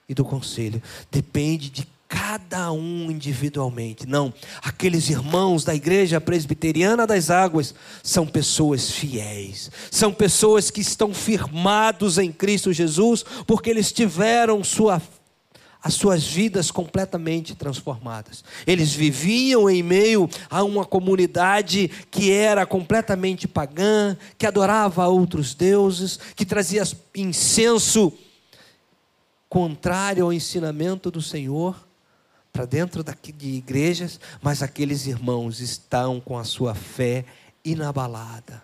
e 0.09 0.15
do 0.15 0.25
conselho, 0.25 0.83
depende 1.11 1.71
de 1.71 1.87
cada 2.09 2.71
um 2.71 3.11
individualmente. 3.11 4.07
Não, 4.07 4.33
aqueles 4.63 5.11
irmãos 5.11 5.65
da 5.65 5.75
igreja 5.75 6.21
presbiteriana 6.21 7.07
das 7.07 7.29
águas 7.29 7.75
são 8.03 8.27
pessoas 8.27 8.91
fiéis, 8.91 9.71
são 9.91 10.13
pessoas 10.13 10.71
que 10.71 10.81
estão 10.81 11.13
firmados 11.13 12.19
em 12.19 12.31
Cristo 12.31 12.73
Jesus, 12.73 13.25
porque 13.47 13.69
eles 13.69 13.91
tiveram 13.91 14.63
sua 14.63 15.03
as 15.85 15.93
suas 15.93 16.25
vidas 16.27 16.71
completamente 16.71 17.55
transformadas. 17.55 18.43
Eles 18.67 18.95
viviam 18.95 19.69
em 19.69 19.83
meio 19.83 20.27
a 20.49 20.63
uma 20.63 20.87
comunidade 20.87 21.89
que 22.11 22.33
era 22.33 22.65
completamente 22.65 23.47
pagã, 23.47 24.17
que 24.39 24.47
adorava 24.47 25.07
outros 25.07 25.53
deuses, 25.53 26.19
que 26.35 26.47
trazia 26.47 26.83
incenso 27.15 28.11
contrário 29.47 30.25
ao 30.25 30.33
ensinamento 30.33 31.11
do 31.11 31.21
Senhor 31.21 31.77
para 32.51 32.65
dentro 32.65 33.05
de 33.05 33.49
igrejas, 33.49 34.19
mas 34.41 34.63
aqueles 34.63 35.07
irmãos 35.07 35.61
estão 35.61 36.19
com 36.19 36.39
a 36.39 36.45
sua 36.45 36.75
fé 36.75 37.27
inabalada. 37.63 38.63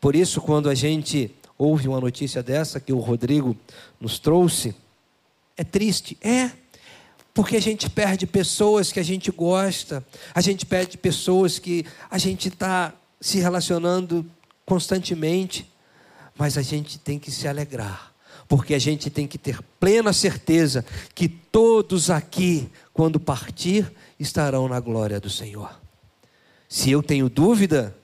Por 0.00 0.14
isso, 0.14 0.40
quando 0.40 0.70
a 0.70 0.76
gente 0.76 1.34
ouve 1.58 1.88
uma 1.88 2.00
notícia 2.00 2.40
dessa 2.40 2.78
que 2.78 2.92
o 2.92 3.00
Rodrigo 3.00 3.56
nos 4.00 4.20
trouxe, 4.20 4.76
é 5.60 5.64
triste, 5.64 6.16
é, 6.22 6.50
porque 7.34 7.54
a 7.54 7.60
gente 7.60 7.90
perde 7.90 8.26
pessoas 8.26 8.90
que 8.90 8.98
a 8.98 9.02
gente 9.02 9.30
gosta, 9.30 10.02
a 10.34 10.40
gente 10.40 10.64
perde 10.64 10.96
pessoas 10.96 11.58
que 11.58 11.84
a 12.10 12.16
gente 12.16 12.48
está 12.48 12.94
se 13.20 13.40
relacionando 13.40 14.24
constantemente, 14.64 15.70
mas 16.38 16.56
a 16.56 16.62
gente 16.62 16.98
tem 16.98 17.18
que 17.18 17.30
se 17.30 17.46
alegrar. 17.46 18.10
Porque 18.48 18.72
a 18.72 18.78
gente 18.78 19.10
tem 19.10 19.26
que 19.26 19.36
ter 19.36 19.60
plena 19.78 20.14
certeza 20.14 20.82
que 21.14 21.28
todos 21.28 22.08
aqui, 22.08 22.70
quando 22.94 23.20
partir, 23.20 23.92
estarão 24.18 24.66
na 24.66 24.80
glória 24.80 25.20
do 25.20 25.28
Senhor. 25.28 25.78
Se 26.70 26.90
eu 26.90 27.02
tenho 27.02 27.28
dúvida, 27.28 27.94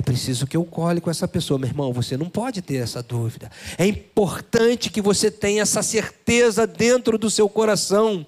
é 0.00 0.02
preciso 0.02 0.46
que 0.46 0.56
eu 0.56 0.64
cole 0.64 0.98
com 0.98 1.10
essa 1.10 1.28
pessoa. 1.28 1.58
Meu 1.58 1.68
irmão, 1.68 1.92
você 1.92 2.16
não 2.16 2.30
pode 2.30 2.62
ter 2.62 2.76
essa 2.76 3.02
dúvida. 3.02 3.50
É 3.76 3.86
importante 3.86 4.88
que 4.88 5.02
você 5.02 5.30
tenha 5.30 5.60
essa 5.60 5.82
certeza 5.82 6.66
dentro 6.66 7.18
do 7.18 7.28
seu 7.28 7.50
coração, 7.50 8.24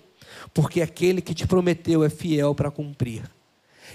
porque 0.52 0.82
aquele 0.82 1.22
que 1.22 1.32
te 1.32 1.46
prometeu 1.46 2.04
é 2.04 2.10
fiel 2.10 2.54
para 2.54 2.70
cumprir 2.70 3.22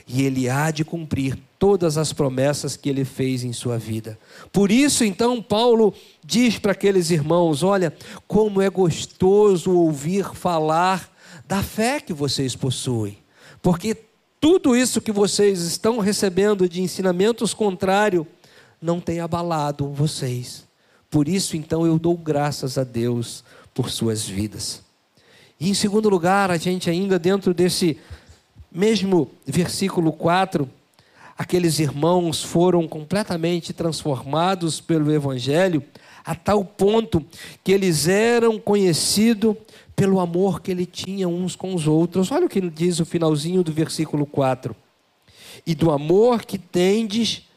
e 0.08 0.24
ele 0.24 0.50
há 0.50 0.72
de 0.72 0.84
cumprir 0.84 1.38
todas 1.60 1.98
as 1.98 2.14
promessas 2.14 2.76
que 2.78 2.90
ele 2.90 3.04
fez 3.04 3.44
em 3.44 3.54
sua 3.54 3.78
vida. 3.78 4.18
Por 4.52 4.72
isso, 4.72 5.04
então, 5.04 5.42
Paulo 5.42 5.94
diz 6.26 6.58
para 6.58 6.72
aqueles 6.72 7.12
irmãos: 7.12 7.62
Olha, 7.62 7.94
como 8.28 8.60
é 8.60 8.70
gostoso 8.70 9.72
ouvir 9.72 10.34
falar 10.34 11.14
da 11.46 11.62
fé 11.62 12.00
que 12.00 12.14
vocês 12.14 12.56
possuem, 12.56 13.18
porque 13.62 14.07
tudo 14.39 14.75
isso 14.75 15.01
que 15.01 15.12
vocês 15.12 15.62
estão 15.62 16.00
recebendo 16.00 16.70
de 16.70 16.82
ensinamentos 16.82 17.53
contrários 17.53 18.25
não 18.82 19.00
tem 19.00 19.20
abalado 19.20 19.91
vocês. 19.91 20.65
Por 21.10 21.27
isso, 21.27 21.58
então, 21.58 21.86
eu 21.86 21.98
dou 21.98 22.15
graças 22.15 22.77
a 22.77 22.84
Deus 22.84 23.44
por 23.74 23.89
suas 23.89 24.27
vidas. 24.27 24.82
E 25.60 25.70
em 25.70 25.74
segundo 25.74 26.10
lugar, 26.10 26.51
a 26.51 26.58
gente 26.58 26.89
ainda 26.89 27.17
dentro 27.17 27.53
desse 27.53 27.98
mesmo 28.72 29.32
versículo 29.46 30.12
4, 30.12 30.70
aqueles 31.36 31.79
irmãos 31.79 32.44
foram 32.44 32.88
completamente 32.88 33.74
transformados 33.74 34.79
pelo 34.79 35.12
Evangelho, 35.12 35.84
a 36.24 36.36
tal 36.36 36.63
ponto 36.63 37.25
que 37.63 37.72
eles 37.72 38.08
eram 38.08 38.60
conhecidos 38.60 39.56
pelo 39.98 40.20
amor 40.20 40.62
que 40.62 40.70
ele 40.70 40.86
tinha 40.86 41.27
uns 41.27 41.56
com 41.56 41.74
os 41.74 41.88
outros. 41.88 42.32
Olha 42.32 42.46
o 42.46 42.50
que 42.50 42.62
diz 42.70 43.00
o 43.00 43.06
finalzinho 43.06 43.63
do 43.63 43.72
versículo 43.74 44.27
4. 44.27 44.75
E 45.66 45.74
do 45.74 45.89
amor 45.89 46.46
que 46.46 46.60
tendes 46.60 47.48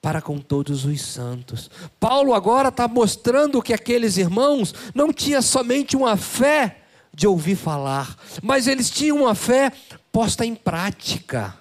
para 0.00 0.22
com 0.22 0.38
todos 0.38 0.86
os 0.86 1.02
santos. 1.02 1.70
Paulo 2.00 2.32
agora 2.32 2.70
está 2.70 2.88
mostrando 2.88 3.60
que 3.60 3.74
aqueles 3.74 4.16
irmãos 4.16 4.74
não 4.94 5.12
tinham 5.12 5.42
somente 5.42 5.94
uma 5.94 6.16
fé 6.16 6.78
de 7.12 7.26
ouvir 7.26 7.56
falar, 7.56 8.16
mas 8.42 8.66
eles 8.66 8.90
tinham 8.90 9.18
uma 9.18 9.34
fé 9.34 9.70
posta 10.10 10.46
em 10.46 10.54
prática. 10.54 11.54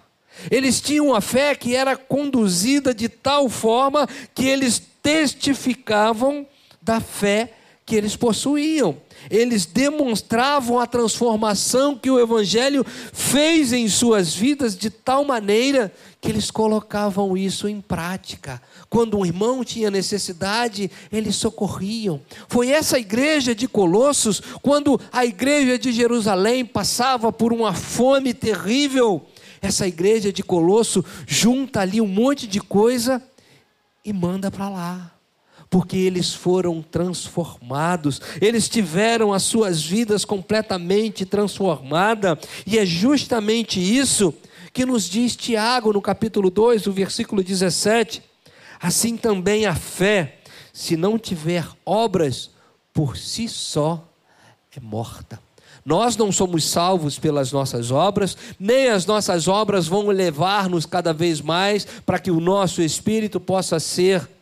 Eles 0.50 0.80
tinham 0.80 1.08
uma 1.08 1.20
fé 1.20 1.56
que 1.56 1.76
era 1.76 1.98
conduzida 1.98 2.94
de 2.94 3.10
tal 3.10 3.50
forma 3.50 4.08
que 4.34 4.46
eles 4.46 4.82
testificavam 5.04 6.48
da 6.82 7.02
fé 7.02 7.52
que 7.86 7.96
eles 7.96 8.16
possuíam. 8.16 8.98
Eles 9.30 9.66
demonstravam 9.66 10.80
a 10.80 10.88
transformação 10.88 11.96
que 11.96 12.10
o 12.10 12.20
Evangelho 12.20 12.84
fez 13.14 13.72
em 13.72 13.88
suas 13.88 14.34
vidas 14.34 14.76
de 14.76 14.90
tal 14.90 15.24
maneira 15.24 15.94
que 16.20 16.30
eles 16.30 16.50
colocavam 16.50 17.38
isso 17.38 17.68
em 17.68 17.80
prática. 17.80 18.60
Quando 18.90 19.20
um 19.20 19.26
irmão 19.26 19.64
tinha 19.64 19.92
necessidade, 19.92 20.90
eles 21.12 21.36
socorriam. 21.36 22.20
Foi 22.48 22.72
essa 22.72 22.98
igreja 22.98 23.54
de 23.54 23.68
Colossos, 23.68 24.42
quando 24.64 25.00
a 25.12 25.24
igreja 25.24 25.78
de 25.78 25.92
Jerusalém 25.92 26.66
passava 26.66 27.32
por 27.32 27.54
uma 27.54 27.74
fome 27.74 28.34
terrível, 28.34 29.24
essa 29.62 29.88
igreja 29.88 30.34
de 30.34 30.44
Colosso 30.44 31.06
junta 31.28 31.82
ali 31.82 32.02
um 32.02 32.08
monte 32.08 32.48
de 32.48 32.60
coisa 32.60 33.22
e 34.04 34.12
manda 34.12 34.50
para 34.50 34.70
lá 34.70 35.15
porque 35.76 35.98
eles 35.98 36.34
foram 36.34 36.82
transformados, 36.82 38.22
eles 38.40 38.70
tiveram 38.70 39.34
as 39.34 39.44
suas 39.44 39.84
vidas 39.84 40.24
completamente 40.24 41.26
transformadas, 41.26 42.38
e 42.66 42.80
é 42.80 42.86
justamente 42.86 43.78
isso 43.78 44.34
que 44.72 44.86
nos 44.86 45.04
diz 45.10 45.36
Tiago 45.36 45.92
no 45.92 46.02
capítulo 46.02 46.50
2, 46.50 46.88
o 46.88 46.94
versículo 46.94 47.44
17. 47.44 48.24
Assim 48.80 49.18
também 49.18 49.66
a 49.66 49.76
fé, 49.76 50.38
se 50.72 50.96
não 50.96 51.20
tiver 51.20 51.68
obras, 51.86 52.52
por 52.94 53.18
si 53.18 53.50
só 53.50 54.02
é 54.78 54.80
morta. 54.80 55.42
Nós 55.84 56.16
não 56.16 56.32
somos 56.32 56.64
salvos 56.64 57.20
pelas 57.20 57.52
nossas 57.52 57.92
obras, 57.92 58.38
nem 58.58 58.88
as 58.88 59.06
nossas 59.06 59.50
obras 59.50 59.88
vão 59.90 60.08
levar-nos 60.08 60.86
cada 60.86 61.12
vez 61.12 61.42
mais 61.42 61.86
para 62.06 62.18
que 62.18 62.32
o 62.32 62.40
nosso 62.40 62.82
espírito 62.82 63.42
possa 63.42 63.78
ser 63.78 64.35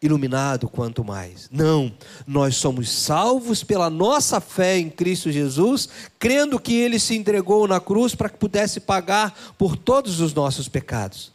iluminado 0.00 0.68
quanto 0.68 1.04
mais. 1.04 1.48
Não, 1.50 1.92
nós 2.26 2.56
somos 2.56 2.90
salvos 2.90 3.64
pela 3.64 3.88
nossa 3.88 4.40
fé 4.40 4.78
em 4.78 4.90
Cristo 4.90 5.32
Jesus, 5.32 5.88
crendo 6.18 6.60
que 6.60 6.74
ele 6.74 6.98
se 6.98 7.14
entregou 7.16 7.66
na 7.66 7.80
cruz 7.80 8.14
para 8.14 8.28
que 8.28 8.36
pudesse 8.36 8.80
pagar 8.80 9.54
por 9.56 9.76
todos 9.76 10.20
os 10.20 10.34
nossos 10.34 10.68
pecados. 10.68 11.32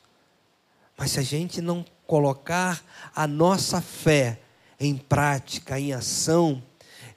Mas 0.97 1.11
se 1.11 1.19
a 1.19 1.23
gente 1.23 1.61
não 1.61 1.83
colocar 2.05 2.83
a 3.15 3.25
nossa 3.25 3.81
fé 3.81 4.39
em 4.79 4.95
prática, 4.95 5.79
em 5.79 5.93
ação, 5.93 6.61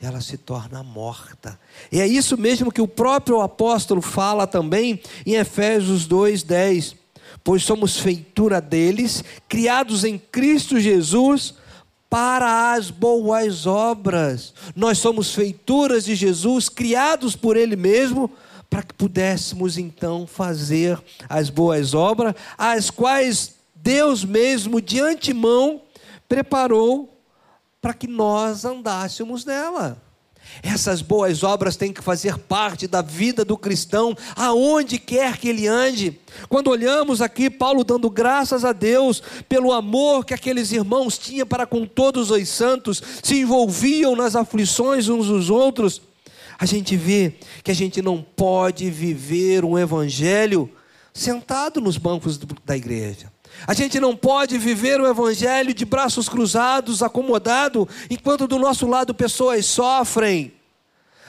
ela 0.00 0.20
se 0.20 0.36
torna 0.38 0.82
morta. 0.82 1.58
E 1.90 2.00
é 2.00 2.06
isso 2.06 2.36
mesmo 2.36 2.72
que 2.72 2.80
o 2.80 2.88
próprio 2.88 3.40
apóstolo 3.40 4.00
fala 4.00 4.46
também 4.46 5.00
em 5.26 5.34
Efésios 5.34 6.06
2:10 6.06 7.03
pois 7.44 7.62
somos 7.62 7.98
feitura 7.98 8.60
deles, 8.60 9.22
criados 9.46 10.02
em 10.02 10.18
Cristo 10.18 10.80
Jesus 10.80 11.54
para 12.08 12.72
as 12.72 12.90
boas 12.90 13.66
obras. 13.66 14.54
Nós 14.74 14.98
somos 14.98 15.34
feituras 15.34 16.04
de 16.04 16.14
Jesus, 16.14 16.70
criados 16.70 17.36
por 17.36 17.56
Ele 17.56 17.76
mesmo, 17.76 18.30
para 18.70 18.82
que 18.82 18.94
pudéssemos 18.94 19.76
então 19.76 20.26
fazer 20.26 20.98
as 21.28 21.50
boas 21.50 21.92
obras, 21.92 22.34
as 22.56 22.90
quais 22.90 23.54
Deus 23.74 24.24
mesmo 24.24 24.80
de 24.80 24.98
antemão 25.00 25.82
preparou 26.26 27.20
para 27.80 27.92
que 27.92 28.06
nós 28.06 28.64
andássemos 28.64 29.44
nela. 29.44 30.03
Essas 30.62 31.02
boas 31.02 31.42
obras 31.42 31.76
têm 31.76 31.92
que 31.92 32.02
fazer 32.02 32.38
parte 32.38 32.86
da 32.86 33.02
vida 33.02 33.44
do 33.44 33.56
cristão, 33.56 34.16
aonde 34.36 34.98
quer 34.98 35.36
que 35.36 35.48
ele 35.48 35.66
ande. 35.66 36.18
Quando 36.48 36.70
olhamos 36.70 37.20
aqui, 37.20 37.50
Paulo 37.50 37.84
dando 37.84 38.08
graças 38.08 38.64
a 38.64 38.72
Deus 38.72 39.22
pelo 39.48 39.72
amor 39.72 40.24
que 40.24 40.34
aqueles 40.34 40.72
irmãos 40.72 41.18
tinham 41.18 41.46
para 41.46 41.66
com 41.66 41.86
todos 41.86 42.30
os 42.30 42.48
santos, 42.48 43.02
se 43.22 43.40
envolviam 43.40 44.16
nas 44.16 44.36
aflições 44.36 45.08
uns 45.08 45.26
dos 45.26 45.50
outros, 45.50 46.00
a 46.58 46.66
gente 46.66 46.96
vê 46.96 47.34
que 47.62 47.70
a 47.70 47.74
gente 47.74 48.00
não 48.00 48.22
pode 48.22 48.88
viver 48.90 49.64
um 49.64 49.78
evangelho 49.78 50.70
sentado 51.12 51.80
nos 51.80 51.96
bancos 51.96 52.38
da 52.64 52.76
igreja. 52.76 53.33
A 53.66 53.74
gente 53.74 53.98
não 53.98 54.14
pode 54.16 54.58
viver 54.58 55.00
o 55.00 55.06
evangelho 55.06 55.72
de 55.72 55.84
braços 55.84 56.28
cruzados, 56.28 57.02
acomodado, 57.02 57.88
enquanto 58.10 58.46
do 58.46 58.58
nosso 58.58 58.86
lado 58.86 59.14
pessoas 59.14 59.64
sofrem. 59.66 60.52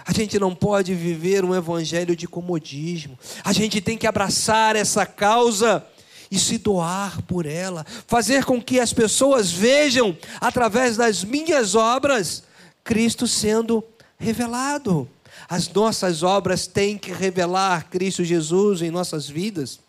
A 0.06 0.14
gente 0.14 0.38
não 0.38 0.54
pode 0.54 0.94
viver 0.94 1.44
um 1.44 1.56
evangelho 1.56 2.16
de 2.16 2.28
comodismo. 2.28 3.18
A 3.44 3.52
gente 3.52 3.82
tem 3.82 3.98
que 3.98 4.06
abraçar 4.06 4.76
essa 4.76 5.06
causa 5.06 5.84
e 6.30 6.38
se 6.38 6.58
doar 6.58 7.22
por 7.24 7.46
ela, 7.46 7.86
fazer 8.08 8.46
com 8.46 8.62
que 8.62 8.80
as 8.80 8.94
pessoas 8.94 9.52
vejam 9.52 10.16
através 10.40 10.98
das 10.98 11.24
minhas 11.24 11.76
obras 11.76 12.44
Cristo 12.84 13.28
sendo 13.28 13.84
revelado. 14.18 15.10
As 15.50 15.68
nossas 15.70 16.24
obras 16.24 16.68
têm 16.68 16.98
que 16.98 17.12
revelar 17.12 17.90
Cristo 17.90 18.24
Jesus 18.24 18.82
em 18.82 18.92
nossas 18.92 19.28
vidas. 19.28 19.80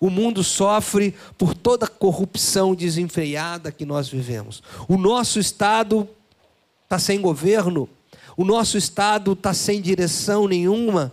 O 0.00 0.10
mundo 0.10 0.42
sofre 0.44 1.14
por 1.38 1.54
toda 1.54 1.86
a 1.86 1.88
corrupção 1.88 2.74
desenfreada 2.74 3.72
que 3.72 3.84
nós 3.84 4.08
vivemos. 4.08 4.62
O 4.88 4.96
nosso 4.96 5.38
Estado 5.38 6.08
está 6.84 6.98
sem 6.98 7.20
governo, 7.20 7.88
o 8.36 8.44
nosso 8.44 8.76
Estado 8.76 9.32
está 9.32 9.54
sem 9.54 9.80
direção 9.80 10.46
nenhuma. 10.46 11.12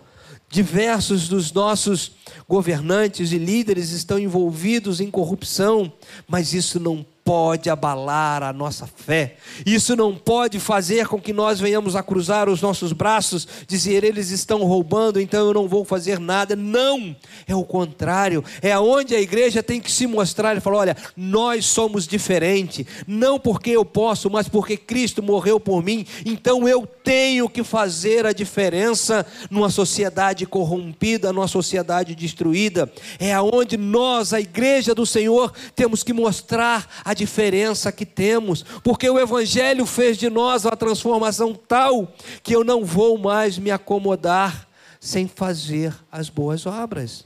Diversos 0.50 1.28
dos 1.28 1.52
nossos 1.52 2.12
governantes 2.48 3.32
e 3.32 3.38
líderes 3.38 3.90
estão 3.90 4.20
envolvidos 4.20 5.00
em 5.00 5.10
corrupção, 5.10 5.92
mas 6.28 6.54
isso 6.54 6.80
não 6.80 7.06
pode 7.24 7.70
abalar 7.70 8.44
a 8.44 8.52
nossa 8.52 8.86
fé. 8.86 9.38
Isso 9.66 9.96
não 9.96 10.16
pode 10.16 10.60
fazer 10.60 11.08
com 11.08 11.20
que 11.20 11.32
nós 11.32 11.60
venhamos 11.60 11.96
a 11.96 12.04
cruzar 12.04 12.50
os 12.50 12.62
nossos 12.62 12.92
braços, 12.92 13.48
dizer 13.66 14.04
eles 14.04 14.30
estão 14.30 14.64
roubando, 14.64 15.22
então 15.22 15.48
eu 15.48 15.54
não 15.54 15.68
vou 15.68 15.86
fazer 15.86 16.20
nada. 16.20 16.56
Não, 16.56 17.16
é 17.48 17.56
o 17.56 17.64
contrário. 17.64 18.44
É 18.62 18.72
aonde 18.72 19.16
a 19.16 19.22
igreja 19.22 19.64
tem 19.64 19.80
que 19.80 19.92
se 19.92 20.06
mostrar 20.06 20.58
e 20.58 20.60
falar: 20.60 20.80
olha, 20.80 20.98
nós 21.16 21.66
somos 21.66 22.06
diferentes, 22.06 22.86
não 23.08 23.40
porque 23.40 23.72
eu 23.72 23.86
posso, 23.86 24.30
mas 24.30 24.50
porque 24.50 24.76
Cristo 24.76 25.24
morreu 25.24 25.60
por 25.60 25.82
mim. 25.82 26.06
Então 26.26 26.68
eu 26.68 26.86
tenho 26.86 27.48
que 27.48 27.64
fazer 27.64 28.26
a 28.26 28.34
diferença 28.34 29.26
numa 29.50 29.70
sociedade 29.70 30.46
corrompida, 30.46 31.32
numa 31.32 31.48
sociedade 31.48 32.16
destruída. 32.16 32.92
É 33.20 33.34
aonde 33.34 33.78
nós, 33.78 34.34
a 34.34 34.42
igreja 34.42 34.94
do 34.94 35.06
Senhor, 35.06 35.54
temos 35.76 36.04
que 36.04 36.12
mostrar 36.12 36.88
a 37.04 37.13
a 37.14 37.16
diferença 37.16 37.92
que 37.92 38.06
temos, 38.06 38.64
porque 38.84 39.10
o 39.10 39.20
Evangelho 39.20 39.86
fez 39.86 40.18
de 40.18 40.30
nós 40.30 40.66
uma 40.66 40.76
transformação 40.76 41.54
tal 41.54 42.12
que 42.42 42.56
eu 42.56 42.64
não 42.64 42.84
vou 42.84 43.18
mais 43.18 43.58
me 43.58 43.72
acomodar 43.72 44.68
sem 45.00 45.28
fazer 45.28 45.94
as 46.12 46.28
boas 46.28 46.66
obras. 46.66 47.26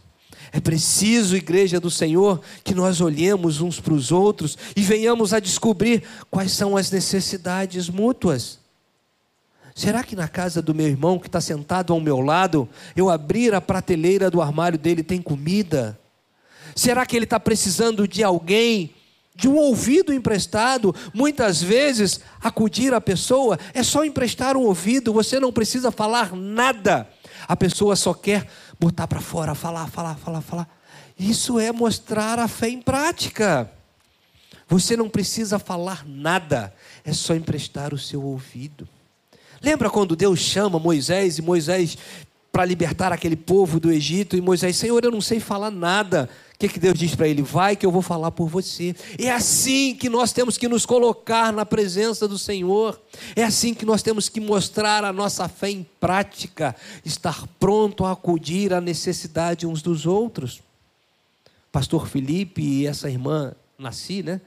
É 0.52 0.60
preciso, 0.60 1.36
igreja 1.36 1.80
do 1.80 1.89
Senhor, 1.89 2.41
que 2.63 2.76
nós 2.76 3.02
olhemos 3.02 3.62
uns 3.62 3.80
para 3.80 3.93
os 3.93 4.12
outros 4.12 4.58
e 4.76 4.82
venhamos 4.82 5.34
a 5.34 5.39
descobrir 5.39 6.04
quais 6.30 6.52
são 6.52 6.78
as 6.78 6.91
necessidades 6.91 7.89
mútuas. 7.89 8.60
Será 9.76 10.04
que 10.04 10.15
na 10.15 10.28
casa 10.28 10.62
do 10.62 10.73
meu 10.73 10.88
irmão 10.88 11.19
que 11.19 11.28
está 11.28 11.39
sentado 11.39 11.93
ao 11.93 12.02
meu 12.02 12.19
lado, 12.19 12.67
eu 12.95 13.10
abrir 13.10 13.54
a 13.54 13.62
prateleira 13.62 14.30
do 14.30 14.41
armário 14.41 14.78
dele 14.78 15.04
tem 15.04 15.21
comida? 15.21 16.00
Será 16.76 17.06
que 17.06 17.15
ele 17.15 17.26
está 17.26 17.39
precisando 17.39 18.08
de 18.08 18.23
alguém 18.23 18.93
de 19.38 19.47
um 19.47 19.56
ouvido 19.56 20.12
emprestado. 20.12 20.93
Muitas 21.13 21.62
vezes, 21.62 22.19
acudir 22.41 22.93
a 22.93 23.00
pessoa 23.00 23.58
é 23.73 23.84
só 23.84 24.04
emprestar 24.04 24.58
um 24.58 24.63
ouvido, 24.63 25.13
você 25.13 25.39
não 25.39 25.54
precisa 25.54 25.91
falar 25.91 26.36
nada. 26.36 27.08
A 27.47 27.56
pessoa 27.56 27.95
só 27.95 28.13
quer 28.13 28.47
botar 28.80 29.08
para 29.08 29.21
fora, 29.21 29.54
falar, 29.54 29.88
falar, 29.88 30.15
falar, 30.15 30.41
falar. 30.41 30.67
Isso 31.17 31.60
é 31.60 31.71
mostrar 31.71 32.39
a 32.39 32.47
fé 32.47 32.67
em 32.67 32.82
prática. 32.82 33.71
Você 34.67 34.97
não 34.97 35.08
precisa 35.08 35.58
falar 35.60 36.04
nada, 36.06 36.73
é 37.06 37.13
só 37.13 37.34
emprestar 37.34 37.93
o 37.93 37.97
seu 37.97 38.21
ouvido. 38.23 38.88
Lembra 39.62 39.89
quando 39.89 40.15
Deus 40.15 40.39
chama 40.39 40.78
Moisés 40.78 41.38
e 41.38 41.41
Moisés 41.41 41.97
para 42.52 42.65
libertar 42.65 43.13
aquele 43.13 43.36
povo 43.36 43.80
do 43.80 43.91
Egito 43.91 44.36
e 44.36 44.41
Moisés, 44.41 44.76
Senhor, 44.76 45.04
eu 45.04 45.12
não 45.12 45.21
sei 45.21 45.39
falar 45.39 45.71
nada. 45.71 46.30
O 46.58 46.60
que, 46.60 46.70
que 46.70 46.80
Deus 46.80 46.98
diz 46.98 47.13
para 47.13 47.28
ele? 47.28 47.43
Vai 47.43 47.76
que 47.76 47.86
eu 47.86 47.91
vou 47.91 48.02
falar 48.02 48.32
por 48.32 48.50
você. 48.50 48.96
É 49.20 49.30
assim 49.30 49.93
que 49.93 50.10
nós 50.10 50.34
temos 50.34 50.58
que 50.58 50.67
nos 50.67 50.88
colocar 50.88 51.54
na 51.54 51.63
presença 51.63 52.28
do 52.28 52.36
Senhor. 52.36 53.00
É 53.36 53.43
assim 53.43 53.76
que 53.76 53.86
nós 53.86 54.02
temos 54.02 54.28
que 54.28 54.39
mostrar 54.39 55.06
a 55.06 55.13
nossa 55.13 55.48
fé 55.48 55.70
em 55.70 55.84
prática, 56.00 56.76
estar 57.06 57.46
pronto 57.60 58.04
a 58.04 58.13
acudir 58.13 58.74
à 58.74 58.82
necessidade 58.82 59.67
uns 59.67 59.84
dos 59.84 60.08
outros. 60.08 60.63
Pastor 61.72 62.08
Felipe 62.08 62.63
e 62.63 62.88
essa 62.88 63.08
irmã 63.08 63.54
Nasci, 63.78 64.24
né? 64.24 64.41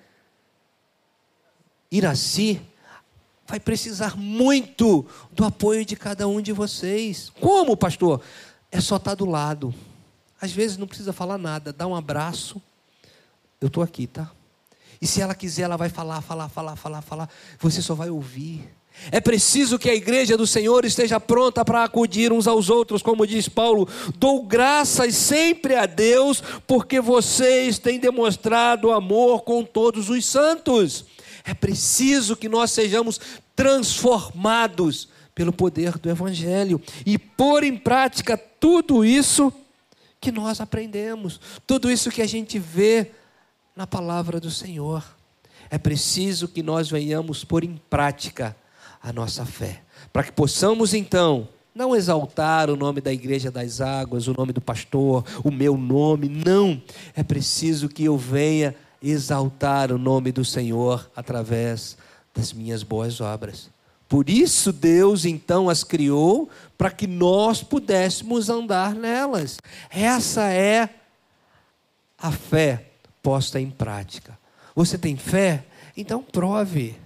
Iraci 1.92 2.60
vai 3.46 3.60
precisar 3.60 4.16
muito 4.16 5.06
do 5.30 5.44
apoio 5.44 5.84
de 5.84 5.94
cada 5.94 6.26
um 6.26 6.40
de 6.40 6.50
vocês. 6.50 7.30
Como, 7.40 7.76
pastor? 7.76 8.20
É 8.72 8.80
só 8.80 8.96
estar 8.96 9.14
do 9.14 9.26
lado. 9.26 9.72
Às 10.40 10.52
vezes 10.52 10.76
não 10.76 10.86
precisa 10.86 11.12
falar 11.12 11.38
nada, 11.38 11.72
dá 11.72 11.86
um 11.86 11.94
abraço. 11.94 12.60
Eu 13.60 13.68
estou 13.68 13.82
aqui, 13.82 14.06
tá? 14.06 14.30
E 15.00 15.06
se 15.06 15.20
ela 15.20 15.34
quiser, 15.34 15.62
ela 15.62 15.76
vai 15.76 15.88
falar, 15.88 16.20
falar, 16.20 16.48
falar, 16.48 16.76
falar, 16.76 17.02
falar. 17.02 17.28
Você 17.58 17.80
só 17.80 17.94
vai 17.94 18.10
ouvir. 18.10 18.68
É 19.10 19.20
preciso 19.20 19.78
que 19.78 19.88
a 19.88 19.94
igreja 19.94 20.36
do 20.36 20.46
Senhor 20.46 20.84
esteja 20.84 21.18
pronta 21.18 21.64
para 21.64 21.84
acudir 21.84 22.32
uns 22.32 22.46
aos 22.46 22.68
outros, 22.68 23.02
como 23.02 23.26
diz 23.26 23.48
Paulo. 23.48 23.88
Dou 24.16 24.42
graças 24.42 25.14
sempre 25.14 25.74
a 25.74 25.86
Deus, 25.86 26.42
porque 26.66 27.00
vocês 27.00 27.78
têm 27.78 27.98
demonstrado 27.98 28.90
amor 28.90 29.42
com 29.42 29.64
todos 29.64 30.10
os 30.10 30.26
santos. 30.26 31.06
É 31.44 31.54
preciso 31.54 32.36
que 32.36 32.48
nós 32.48 32.70
sejamos 32.72 33.18
transformados 33.56 35.08
pelo 35.34 35.52
poder 35.52 35.96
do 35.96 36.10
Evangelho 36.10 36.80
e 37.06 37.16
pôr 37.16 37.64
em 37.64 37.76
prática 37.76 38.36
tudo 38.36 39.02
isso 39.04 39.52
que 40.20 40.30
nós 40.30 40.60
aprendemos, 40.60 41.40
tudo 41.66 41.90
isso 41.90 42.10
que 42.10 42.20
a 42.20 42.26
gente 42.26 42.58
vê 42.58 43.10
na 43.74 43.86
palavra 43.86 44.38
do 44.38 44.50
Senhor. 44.50 45.02
É 45.70 45.78
preciso 45.78 46.48
que 46.48 46.62
nós 46.62 46.90
venhamos 46.90 47.44
pôr 47.44 47.64
em 47.64 47.80
prática 47.88 48.56
a 49.02 49.12
nossa 49.12 49.46
fé, 49.46 49.82
para 50.12 50.24
que 50.24 50.32
possamos 50.32 50.92
então 50.92 51.48
não 51.74 51.96
exaltar 51.96 52.68
o 52.68 52.76
nome 52.76 53.00
da 53.00 53.12
igreja 53.12 53.50
das 53.50 53.80
águas, 53.80 54.26
o 54.26 54.34
nome 54.36 54.52
do 54.52 54.60
pastor, 54.60 55.24
o 55.42 55.50
meu 55.50 55.76
nome, 55.76 56.28
não. 56.28 56.82
É 57.16 57.22
preciso 57.22 57.88
que 57.88 58.04
eu 58.04 58.18
venha 58.18 58.74
exaltar 59.02 59.90
o 59.90 59.96
nome 59.96 60.32
do 60.32 60.44
Senhor 60.44 61.10
através 61.16 61.96
das 62.34 62.52
minhas 62.52 62.82
boas 62.82 63.20
obras. 63.20 63.70
Por 64.10 64.28
isso 64.28 64.72
Deus 64.72 65.24
então 65.24 65.68
as 65.68 65.84
criou 65.84 66.50
para 66.76 66.90
que 66.90 67.06
nós 67.06 67.62
pudéssemos 67.62 68.50
andar 68.50 68.92
nelas. 68.92 69.58
Essa 69.88 70.52
é 70.52 70.88
a 72.18 72.32
fé 72.32 72.86
posta 73.22 73.60
em 73.60 73.70
prática. 73.70 74.36
Você 74.74 74.98
tem 74.98 75.16
fé? 75.16 75.64
Então 75.96 76.24
prove. 76.24 76.96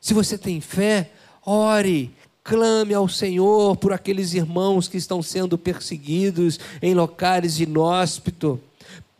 Se 0.00 0.14
você 0.14 0.38
tem 0.38 0.60
fé, 0.60 1.10
ore, 1.44 2.14
clame 2.44 2.94
ao 2.94 3.08
Senhor 3.08 3.76
por 3.76 3.92
aqueles 3.92 4.32
irmãos 4.32 4.86
que 4.86 4.96
estão 4.96 5.20
sendo 5.20 5.58
perseguidos 5.58 6.60
em 6.80 6.94
locais 6.94 7.58
inóspitos. 7.58 8.60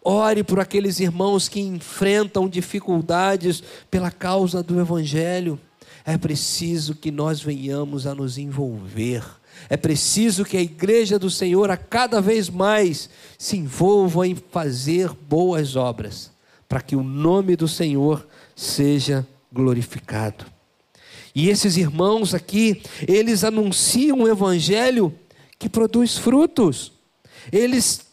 Ore 0.04 0.44
por 0.44 0.60
aqueles 0.60 1.00
irmãos 1.00 1.48
que 1.48 1.58
enfrentam 1.58 2.48
dificuldades 2.48 3.60
pela 3.90 4.12
causa 4.12 4.62
do 4.62 4.78
Evangelho. 4.78 5.58
É 6.04 6.16
preciso 6.16 6.94
que 6.94 7.10
nós 7.10 7.40
venhamos 7.40 8.06
a 8.06 8.14
nos 8.14 8.38
envolver. 8.38 9.24
É 9.68 9.76
preciso 9.76 10.44
que 10.44 10.56
a 10.56 10.62
igreja 10.62 11.18
do 11.18 11.30
Senhor 11.30 11.70
a 11.70 11.76
cada 11.76 12.20
vez 12.20 12.48
mais 12.48 13.08
se 13.38 13.56
envolva 13.56 14.26
em 14.26 14.34
fazer 14.34 15.10
boas 15.12 15.76
obras, 15.76 16.30
para 16.68 16.80
que 16.80 16.94
o 16.94 17.02
nome 17.02 17.56
do 17.56 17.66
Senhor 17.66 18.26
seja 18.54 19.26
glorificado. 19.52 20.46
E 21.34 21.48
esses 21.48 21.76
irmãos 21.76 22.34
aqui, 22.34 22.82
eles 23.06 23.44
anunciam 23.44 24.20
um 24.20 24.28
evangelho 24.28 25.12
que 25.58 25.68
produz 25.68 26.16
frutos. 26.16 26.92
Eles 27.52 28.06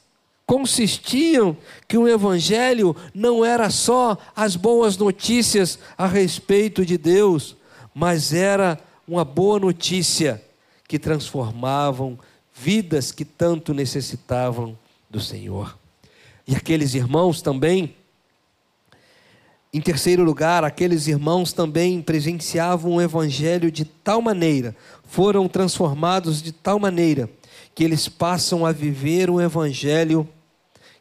consistiam 0.45 1.55
que 1.87 1.97
o 1.97 2.07
evangelho 2.07 2.95
não 3.13 3.43
era 3.43 3.69
só 3.69 4.17
as 4.35 4.55
boas 4.55 4.97
notícias 4.97 5.79
a 5.97 6.05
respeito 6.05 6.85
de 6.85 6.97
Deus, 6.97 7.55
mas 7.93 8.33
era 8.33 8.79
uma 9.07 9.23
boa 9.23 9.59
notícia 9.59 10.41
que 10.87 10.97
transformavam 10.97 12.17
vidas 12.53 13.11
que 13.11 13.25
tanto 13.25 13.73
necessitavam 13.73 14.77
do 15.09 15.19
Senhor. 15.19 15.77
E 16.47 16.55
aqueles 16.55 16.93
irmãos 16.93 17.41
também, 17.41 17.95
em 19.73 19.81
terceiro 19.81 20.23
lugar, 20.23 20.63
aqueles 20.63 21.07
irmãos 21.07 21.53
também 21.53 22.01
presenciavam 22.01 22.93
o 22.93 23.01
Evangelho 23.01 23.71
de 23.71 23.85
tal 23.85 24.21
maneira, 24.21 24.75
foram 25.03 25.47
transformados 25.47 26.41
de 26.41 26.51
tal 26.51 26.79
maneira, 26.79 27.29
que 27.73 27.83
eles 27.83 28.07
passam 28.07 28.65
a 28.65 28.71
viver 28.71 29.29
um 29.29 29.41
Evangelho 29.41 30.27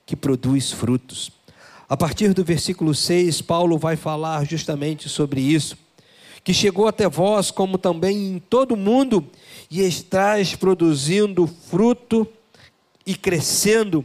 que 0.07 0.17
produz 0.17 0.71
frutos. 0.71 1.31
A 1.89 1.97
partir 1.97 2.33
do 2.33 2.43
versículo 2.43 2.95
6, 2.95 3.43
Paulo 3.43 3.77
vai 3.77 3.97
falar 3.97 4.47
justamente 4.47 5.09
sobre 5.09 5.41
isso 5.41 5.77
que 6.45 6.53
chegou 6.53 6.89
até 6.89 7.09
vós, 7.09 7.51
como 7.51 7.79
também 7.79 8.35
em 8.35 8.39
todo 8.39 8.73
o 8.73 8.77
mundo, 8.77 9.27
e 9.71 9.81
estás 9.81 10.55
produzindo 10.55 11.47
fruto 11.47 12.27
e 13.07 13.15
crescendo. 13.15 14.05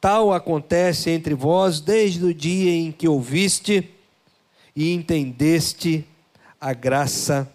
Tal 0.00 0.32
acontece 0.32 1.10
entre 1.10 1.34
vós 1.34 1.80
desde 1.80 2.24
o 2.24 2.34
dia 2.34 2.72
em 2.72 2.92
que 2.92 3.06
ouviste 3.06 3.88
e 4.74 4.92
entendeste 4.92 6.04
a 6.60 6.72
graça 6.72 7.50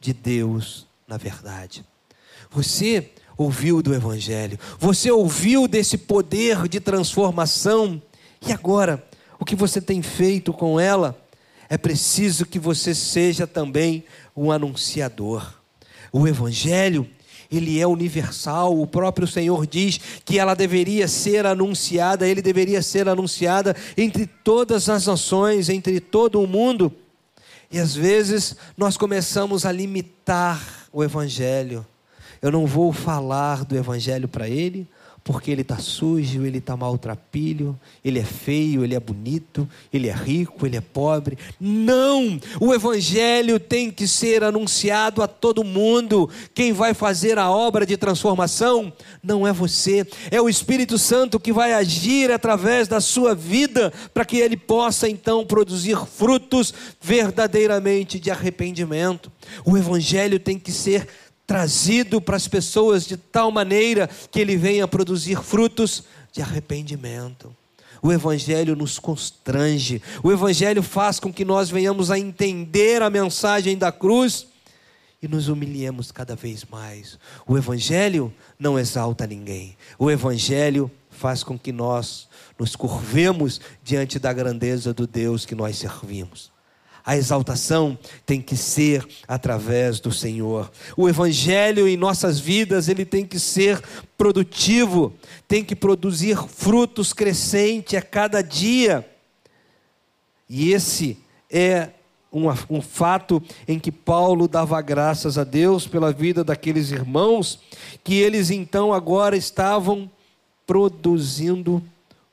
de 0.00 0.12
Deus 0.12 0.86
na 1.06 1.16
verdade. 1.16 1.84
Você 2.50 3.10
ouviu 3.36 3.82
do 3.82 3.94
Evangelho, 3.94 4.58
você 4.78 5.10
ouviu 5.10 5.68
desse 5.68 5.98
poder 5.98 6.68
de 6.68 6.80
transformação, 6.80 8.00
e 8.46 8.52
agora, 8.52 9.04
o 9.38 9.44
que 9.44 9.54
você 9.54 9.80
tem 9.80 10.02
feito 10.02 10.52
com 10.52 10.80
ela? 10.80 11.18
É 11.68 11.76
preciso 11.76 12.46
que 12.46 12.58
você 12.58 12.94
seja 12.94 13.46
também 13.46 14.04
um 14.36 14.50
anunciador. 14.50 15.52
O 16.12 16.26
Evangelho, 16.26 17.08
ele 17.50 17.80
é 17.80 17.86
universal, 17.86 18.78
o 18.78 18.86
próprio 18.86 19.26
Senhor 19.26 19.66
diz 19.66 20.00
que 20.24 20.38
ela 20.38 20.54
deveria 20.54 21.08
ser 21.08 21.46
anunciada, 21.46 22.26
ele 22.26 22.42
deveria 22.42 22.82
ser 22.82 23.08
anunciada 23.08 23.74
entre 23.96 24.26
todas 24.26 24.88
as 24.88 25.06
nações, 25.06 25.68
entre 25.68 26.00
todo 26.00 26.40
o 26.40 26.46
mundo. 26.46 26.92
E 27.70 27.78
às 27.78 27.94
vezes 27.94 28.56
nós 28.76 28.96
começamos 28.96 29.66
a 29.66 29.72
limitar 29.72 30.88
o 30.92 31.02
Evangelho. 31.02 31.84
Eu 32.40 32.50
não 32.52 32.66
vou 32.66 32.92
falar 32.92 33.64
do 33.64 33.76
Evangelho 33.76 34.28
para 34.28 34.48
ele, 34.48 34.86
porque 35.26 35.50
ele 35.50 35.62
está 35.62 35.76
sujo, 35.78 36.46
ele 36.46 36.58
está 36.58 36.76
maltrapilho, 36.76 37.76
ele 38.04 38.20
é 38.20 38.24
feio, 38.24 38.84
ele 38.84 38.94
é 38.94 39.00
bonito, 39.00 39.68
ele 39.92 40.08
é 40.08 40.12
rico, 40.12 40.64
ele 40.64 40.76
é 40.76 40.80
pobre. 40.80 41.36
Não! 41.58 42.38
O 42.60 42.72
Evangelho 42.72 43.58
tem 43.58 43.90
que 43.90 44.06
ser 44.06 44.44
anunciado 44.44 45.24
a 45.24 45.26
todo 45.26 45.64
mundo. 45.64 46.30
Quem 46.54 46.72
vai 46.72 46.94
fazer 46.94 47.40
a 47.40 47.50
obra 47.50 47.84
de 47.84 47.96
transformação 47.96 48.92
não 49.20 49.44
é 49.44 49.52
você, 49.52 50.06
é 50.30 50.40
o 50.40 50.48
Espírito 50.48 50.96
Santo 50.96 51.40
que 51.40 51.52
vai 51.52 51.72
agir 51.72 52.30
através 52.30 52.86
da 52.86 53.00
sua 53.00 53.34
vida 53.34 53.92
para 54.14 54.24
que 54.24 54.36
ele 54.36 54.56
possa 54.56 55.08
então 55.08 55.44
produzir 55.44 55.98
frutos 56.06 56.72
verdadeiramente 57.00 58.20
de 58.20 58.30
arrependimento. 58.30 59.32
O 59.64 59.76
Evangelho 59.76 60.38
tem 60.38 60.56
que 60.56 60.70
ser 60.70 61.08
trazido 61.46 62.20
para 62.20 62.36
as 62.36 62.48
pessoas 62.48 63.06
de 63.06 63.16
tal 63.16 63.50
maneira 63.50 64.08
que 64.30 64.40
ele 64.40 64.56
venha 64.56 64.88
produzir 64.88 65.42
frutos 65.42 66.04
de 66.32 66.42
arrependimento. 66.42 67.54
O 68.02 68.12
Evangelho 68.12 68.76
nos 68.76 68.98
constrange, 68.98 70.02
o 70.22 70.30
Evangelho 70.30 70.82
faz 70.82 71.18
com 71.18 71.32
que 71.32 71.44
nós 71.44 71.70
venhamos 71.70 72.10
a 72.10 72.18
entender 72.18 73.02
a 73.02 73.08
mensagem 73.08 73.76
da 73.76 73.90
cruz 73.90 74.46
e 75.22 75.26
nos 75.26 75.48
humilhemos 75.48 76.12
cada 76.12 76.36
vez 76.36 76.64
mais. 76.64 77.18
O 77.46 77.56
Evangelho 77.56 78.32
não 78.58 78.78
exalta 78.78 79.26
ninguém, 79.26 79.76
o 79.98 80.10
Evangelho 80.10 80.90
faz 81.10 81.42
com 81.42 81.58
que 81.58 81.72
nós 81.72 82.28
nos 82.58 82.76
curvemos 82.76 83.60
diante 83.82 84.18
da 84.18 84.32
grandeza 84.32 84.92
do 84.92 85.06
Deus 85.06 85.46
que 85.46 85.54
nós 85.54 85.76
servimos. 85.78 86.55
A 87.06 87.16
exaltação 87.16 87.96
tem 88.26 88.42
que 88.42 88.56
ser 88.56 89.06
através 89.28 90.00
do 90.00 90.10
Senhor. 90.10 90.68
O 90.96 91.08
evangelho 91.08 91.86
em 91.86 91.96
nossas 91.96 92.40
vidas, 92.40 92.88
ele 92.88 93.04
tem 93.04 93.24
que 93.24 93.38
ser 93.38 93.80
produtivo, 94.18 95.14
tem 95.46 95.64
que 95.64 95.76
produzir 95.76 96.36
frutos 96.48 97.12
crescentes 97.12 97.96
a 97.96 98.02
cada 98.02 98.42
dia. 98.42 99.08
E 100.50 100.72
esse 100.72 101.16
é 101.48 101.90
um, 102.32 102.48
um, 102.68 102.82
fato 102.82 103.40
em 103.68 103.78
que 103.78 103.92
Paulo 103.92 104.48
dava 104.48 104.80
graças 104.82 105.38
a 105.38 105.44
Deus 105.44 105.86
pela 105.86 106.12
vida 106.12 106.42
daqueles 106.42 106.90
irmãos, 106.90 107.60
que 108.02 108.16
eles 108.16 108.50
então 108.50 108.92
agora 108.92 109.36
estavam 109.36 110.10
produzindo 110.66 111.80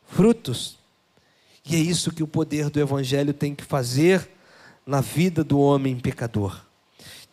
frutos. 0.08 0.80
E 1.64 1.76
é 1.76 1.80
isso 1.80 2.12
que 2.12 2.24
o 2.24 2.28
poder 2.28 2.72
do 2.72 2.80
Evangelho 2.80 3.36
tem 3.36 3.54
que 3.54 3.64
fazer 3.64 4.28
na 4.86 5.02
vida 5.02 5.44
do 5.44 5.60
homem 5.60 5.98
pecador. 6.00 6.62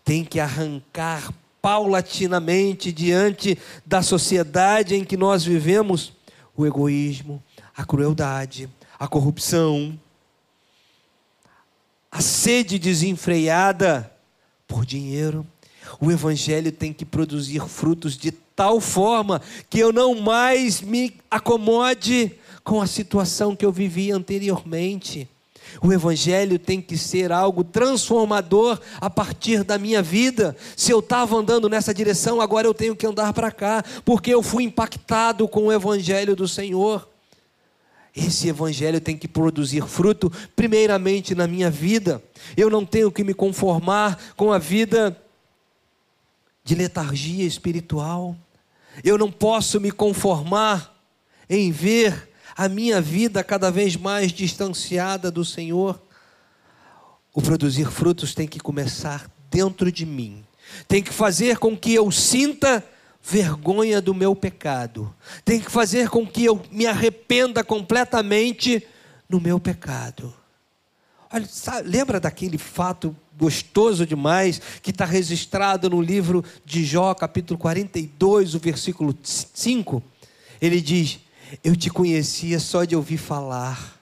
Tem 0.04 0.24
que 0.24 0.40
arrancar 0.40 1.32
paulatinamente 1.60 2.90
diante 2.90 3.58
da 3.84 4.02
sociedade 4.02 4.94
em 4.94 5.04
que 5.04 5.16
nós 5.16 5.44
vivemos 5.44 6.12
o 6.56 6.66
egoísmo, 6.66 7.42
a 7.76 7.84
crueldade, 7.84 8.68
a 8.98 9.06
corrupção, 9.06 9.98
a 12.10 12.20
sede 12.20 12.78
desenfreada 12.78 14.10
por 14.66 14.84
dinheiro. 14.84 15.46
O 16.00 16.10
evangelho 16.10 16.72
tem 16.72 16.92
que 16.92 17.04
produzir 17.04 17.66
frutos 17.68 18.16
de 18.16 18.30
tal 18.30 18.80
forma 18.80 19.40
que 19.68 19.78
eu 19.78 19.92
não 19.92 20.20
mais 20.20 20.80
me 20.80 21.14
acomode 21.30 22.32
com 22.62 22.80
a 22.80 22.86
situação 22.86 23.56
que 23.56 23.64
eu 23.64 23.72
vivia 23.72 24.14
anteriormente 24.14 25.28
o 25.82 25.92
Evangelho 25.92 26.58
tem 26.58 26.80
que 26.80 26.96
ser 26.96 27.32
algo 27.32 27.62
transformador 27.64 28.80
a 29.00 29.08
partir 29.08 29.64
da 29.64 29.78
minha 29.78 30.02
vida. 30.02 30.56
Se 30.76 30.92
eu 30.92 31.00
estava 31.00 31.36
andando 31.36 31.68
nessa 31.68 31.94
direção, 31.94 32.40
agora 32.40 32.66
eu 32.66 32.74
tenho 32.74 32.96
que 32.96 33.06
andar 33.06 33.32
para 33.32 33.50
cá, 33.50 33.84
porque 34.04 34.32
eu 34.32 34.42
fui 34.42 34.64
impactado 34.64 35.46
com 35.48 35.66
o 35.66 35.72
Evangelho 35.72 36.34
do 36.34 36.48
Senhor. 36.48 37.08
Esse 38.14 38.48
Evangelho 38.48 39.00
tem 39.00 39.16
que 39.16 39.28
produzir 39.28 39.86
fruto, 39.86 40.30
primeiramente 40.56 41.34
na 41.34 41.46
minha 41.46 41.70
vida. 41.70 42.22
Eu 42.56 42.68
não 42.68 42.84
tenho 42.84 43.10
que 43.10 43.22
me 43.22 43.32
conformar 43.32 44.18
com 44.36 44.52
a 44.52 44.58
vida 44.58 45.16
de 46.64 46.74
letargia 46.74 47.44
espiritual. 47.44 48.36
Eu 49.04 49.16
não 49.16 49.30
posso 49.30 49.80
me 49.80 49.90
conformar 49.90 50.96
em 51.48 51.70
ver 51.70 52.29
a 52.60 52.68
minha 52.68 53.00
vida 53.00 53.42
cada 53.42 53.70
vez 53.70 53.96
mais 53.96 54.30
distanciada 54.30 55.30
do 55.30 55.46
Senhor. 55.46 55.98
O 57.32 57.40
produzir 57.40 57.90
frutos 57.90 58.34
tem 58.34 58.46
que 58.46 58.60
começar 58.60 59.30
dentro 59.50 59.90
de 59.90 60.04
mim, 60.04 60.44
tem 60.86 61.02
que 61.02 61.10
fazer 61.10 61.56
com 61.56 61.74
que 61.74 61.94
eu 61.94 62.10
sinta 62.10 62.84
vergonha 63.22 63.98
do 64.02 64.12
meu 64.12 64.36
pecado, 64.36 65.10
tem 65.42 65.58
que 65.58 65.70
fazer 65.70 66.10
com 66.10 66.26
que 66.26 66.44
eu 66.44 66.62
me 66.70 66.86
arrependa 66.86 67.64
completamente 67.64 68.86
no 69.26 69.40
meu 69.40 69.58
pecado. 69.58 70.34
Olha, 71.32 71.46
sabe, 71.46 71.88
lembra 71.88 72.20
daquele 72.20 72.58
fato 72.58 73.16
gostoso 73.38 74.04
demais 74.04 74.60
que 74.82 74.90
está 74.90 75.06
registrado 75.06 75.88
no 75.88 76.02
livro 76.02 76.44
de 76.66 76.84
Jó, 76.84 77.14
capítulo 77.14 77.58
42, 77.58 78.54
o 78.54 78.58
versículo 78.58 79.16
5? 79.22 80.02
Ele 80.60 80.78
diz: 80.78 81.20
eu 81.62 81.74
te 81.76 81.90
conhecia 81.90 82.58
só 82.58 82.84
de 82.84 82.94
ouvir 82.94 83.18
falar, 83.18 84.00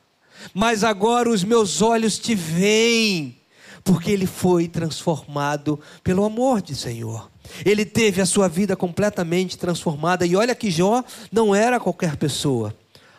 mas 0.54 0.84
agora 0.84 1.30
os 1.30 1.42
meus 1.44 1.82
olhos 1.82 2.18
te 2.18 2.34
veem, 2.34 3.36
porque 3.82 4.10
ele 4.10 4.26
foi 4.26 4.68
transformado 4.68 5.80
pelo 6.02 6.24
amor 6.24 6.60
de 6.60 6.74
Senhor. 6.74 7.30
Ele 7.64 7.84
teve 7.84 8.20
a 8.20 8.26
sua 8.26 8.48
vida 8.48 8.76
completamente 8.76 9.56
transformada, 9.56 10.26
e 10.26 10.36
olha 10.36 10.54
que 10.54 10.70
Jó 10.70 11.02
não 11.32 11.54
era 11.54 11.80
qualquer 11.80 12.16
pessoa. 12.16 12.74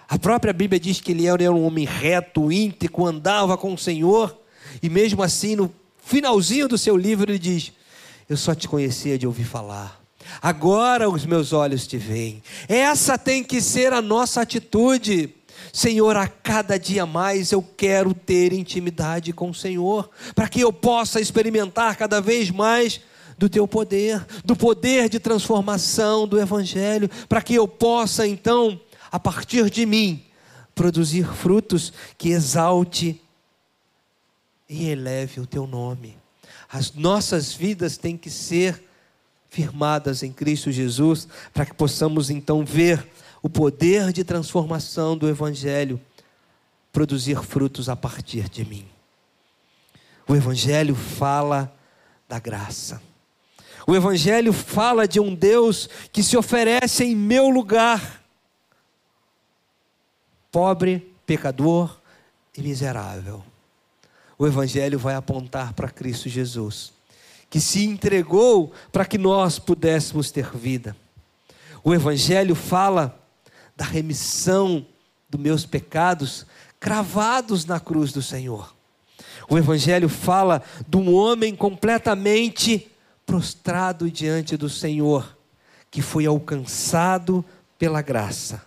A 0.08 0.18
própria 0.18 0.54
Bíblia 0.54 0.80
diz 0.80 1.02
que 1.02 1.12
ele 1.12 1.28
era 1.28 1.52
um 1.52 1.66
homem 1.66 1.86
reto, 1.86 2.52
íntegro, 2.52 3.06
andava 3.06 3.58
com 3.58 3.74
o 3.74 3.78
Senhor, 3.78 4.36
e 4.82 4.90
mesmo 4.90 5.24
assim, 5.24 5.56
no 5.56 5.74
finalzinho 6.04 6.68
do 6.68 6.78
seu 6.78 6.96
livro, 6.96 7.32
ele 7.32 7.40
diz: 7.40 7.72
Eu 8.28 8.38
só 8.38 8.54
te 8.54 8.68
conhecia 8.68 9.18
de 9.18 9.26
ouvir 9.26 9.46
falar 9.46 9.99
agora 10.42 11.10
os 11.10 11.26
meus 11.26 11.54
olhos 11.54 11.88
te 11.88 11.98
veem. 11.98 12.42
Essa 12.68 13.18
tem 13.18 13.44
que 13.44 13.62
ser 13.62 13.94
a 13.94 14.02
nossa 14.02 14.42
atitude. 14.42 15.36
Senhor, 15.74 16.16
a 16.16 16.28
cada 16.28 16.78
dia 16.78 17.06
mais 17.06 17.52
eu 17.52 17.62
quero 17.62 18.14
ter 18.14 18.54
intimidade 18.54 19.34
com 19.34 19.50
o 19.50 19.54
Senhor, 19.54 20.10
para 20.34 20.48
que 20.48 20.62
eu 20.62 20.72
possa 20.72 21.20
experimentar 21.20 21.96
cada 21.96 22.22
vez 22.22 22.50
mais 22.50 23.02
do 23.38 23.48
teu 23.48 23.68
poder, 23.68 24.26
do 24.44 24.56
poder 24.56 25.08
de 25.10 25.20
transformação 25.20 26.28
do 26.28 26.40
Evangelho, 26.40 27.10
para 27.28 27.42
que 27.42 27.56
eu 27.56 27.68
possa 27.68 28.28
então, 28.28 28.80
a 29.12 29.20
partir 29.20 29.70
de 29.70 29.86
mim, 29.86 30.24
produzir 30.76 31.26
frutos 31.26 31.94
que 32.18 32.30
exalte 32.30 33.22
e 34.70 34.90
eleve 34.90 35.40
o 35.40 35.46
teu 35.46 35.66
nome. 35.66 36.18
As 36.72 36.94
nossas 36.94 37.54
vidas 37.54 37.98
têm 37.98 38.16
que 38.16 38.30
ser 38.30 38.89
firmadas 39.50 40.24
em 40.24 40.32
Cristo 40.32 40.72
Jesus, 40.72 41.28
para 41.54 41.66
que 41.66 41.74
possamos 41.74 42.30
então 42.30 42.64
ver 42.64 43.06
o 43.42 43.50
poder 43.50 44.14
de 44.14 44.24
transformação 44.24 45.18
do 45.18 45.28
Evangelho 45.28 46.00
produzir 46.92 47.42
frutos 47.44 47.90
a 47.90 47.96
partir 47.96 48.50
de 48.50 48.64
mim. 48.66 48.86
O 50.28 50.36
Evangelho 50.36 50.96
fala 50.96 51.74
da 52.28 52.38
graça. 52.40 53.02
O 53.88 53.96
Evangelho 53.96 54.54
fala 54.54 55.08
de 55.08 55.20
um 55.20 55.34
Deus 55.34 55.90
que 56.12 56.22
se 56.22 56.38
oferece 56.38 57.04
em 57.04 57.16
meu 57.16 57.50
lugar, 57.50 58.24
pobre, 60.52 61.12
pecador 61.26 62.00
e 62.56 62.62
miserável. 62.62 63.44
O 64.38 64.46
Evangelho 64.46 65.00
vai 65.00 65.16
apontar 65.16 65.74
para 65.74 65.90
Cristo 65.90 66.30
Jesus 66.30 66.99
que 67.50 67.60
se 67.60 67.86
entregou 67.86 68.72
para 68.92 69.06
que 69.06 69.18
nós 69.18 69.58
pudéssemos 69.58 70.32
ter 70.32 70.56
vida. 70.56 70.96
O 71.84 71.94
Evangelho 71.94 72.56
fala 72.56 73.20
da 73.76 73.86
remissão 73.86 74.86
dos 75.30 75.40
meus 75.40 75.66
pecados 75.66 76.46
cravados 76.80 77.66
na 77.66 77.80
cruz 77.80 78.12
do 78.12 78.22
Senhor. 78.22 78.76
O 79.50 79.58
Evangelho 79.58 80.08
fala 80.08 80.62
de 80.88 80.98
um 80.98 81.14
homem 81.14 81.56
completamente 81.56 82.90
prostrado 83.26 84.10
diante 84.10 84.56
do 84.56 84.70
Senhor, 84.70 85.38
que 85.90 86.02
foi 86.02 86.26
alcançado 86.26 87.44
pela 87.78 88.02
graça. 88.02 88.62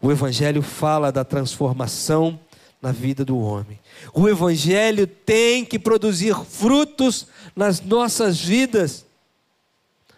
O 0.00 0.10
Evangelho 0.10 0.62
fala 0.62 1.10
da 1.10 1.24
transformação 1.24 2.38
na 2.80 2.92
vida 2.92 3.24
do 3.24 3.38
homem. 3.38 3.78
O 4.12 4.28
Evangelho 4.28 5.06
tem 5.06 5.64
que 5.64 5.78
produzir 5.78 6.34
frutos 6.44 7.26
nas 7.54 7.80
nossas 7.80 8.38
vidas, 8.40 9.04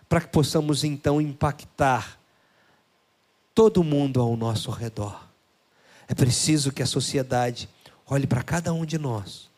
para 0.08 0.20
que 0.20 0.28
possamos 0.28 0.84
então 0.84 1.20
impactar 1.20 2.18
todo 3.54 3.84
mundo 3.84 4.20
ao 4.20 4.36
nosso 4.36 4.70
redor. 4.70 5.28
É 6.06 6.14
preciso 6.14 6.72
que 6.72 6.82
a 6.82 6.86
sociedade 6.86 7.68
olhe 8.06 8.26
para 8.26 8.42
cada 8.42 8.72
um 8.72 8.84
de 8.84 8.98
nós 8.98 9.48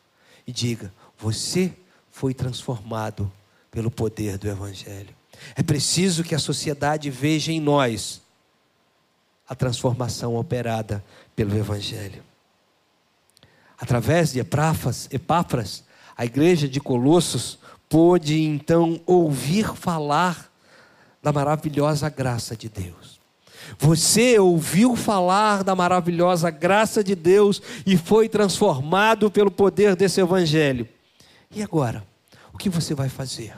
e 0.47 0.53
diga: 0.53 0.93
você 1.19 1.73
foi 2.11 2.35
transformado 2.35 3.31
pelo 3.71 3.91
poder 3.91 4.37
do 4.37 4.49
Evangelho. 4.49 5.15
É 5.55 5.63
preciso 5.63 6.25
que 6.25 6.35
a 6.35 6.39
sociedade 6.39 7.09
veja 7.11 7.53
em 7.53 7.61
nós 7.61 8.21
a 9.49 9.55
transformação 9.55 10.37
operada 10.37 11.05
pelo 11.35 11.57
Evangelho. 11.57 12.30
Através 13.81 14.33
de 14.33 14.41
Epáfras, 14.41 15.09
Epáfras, 15.11 15.83
a 16.17 16.27
igreja 16.27 16.69
de 16.69 16.81
Colossos 16.81 17.59
pôde 17.89 18.43
então 18.43 19.01
ouvir 19.07 19.75
falar 19.75 20.53
da 21.23 21.33
maravilhosa 21.33 22.09
graça 22.11 22.55
de 22.55 22.69
Deus. 22.69 23.19
Você 23.79 24.39
ouviu 24.39 24.95
falar 24.97 25.65
da 25.65 25.75
maravilhosa 25.75 26.51
graça 26.51 27.03
de 27.03 27.15
Deus 27.15 27.63
e 27.87 27.97
foi 27.97 28.29
transformado 28.29 29.31
pelo 29.31 29.51
poder 29.51 29.97
desse 29.97 30.21
evangelho. 30.21 30.87
E 31.51 31.63
agora? 31.63 32.05
O 32.53 32.59
que 32.59 32.69
você 32.69 32.95
vai 32.95 33.09
fazer? 33.09 33.55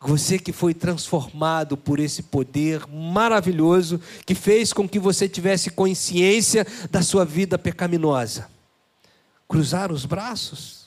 Você 0.00 0.38
que 0.38 0.52
foi 0.52 0.74
transformado 0.74 1.76
por 1.76 1.98
esse 1.98 2.22
poder 2.22 2.86
maravilhoso 2.86 4.00
que 4.26 4.34
fez 4.34 4.72
com 4.72 4.88
que 4.88 4.98
você 4.98 5.28
tivesse 5.28 5.70
consciência 5.70 6.66
da 6.90 7.02
sua 7.02 7.24
vida 7.24 7.58
pecaminosa. 7.58 8.53
Cruzar 9.54 9.92
os 9.92 10.04
braços? 10.04 10.86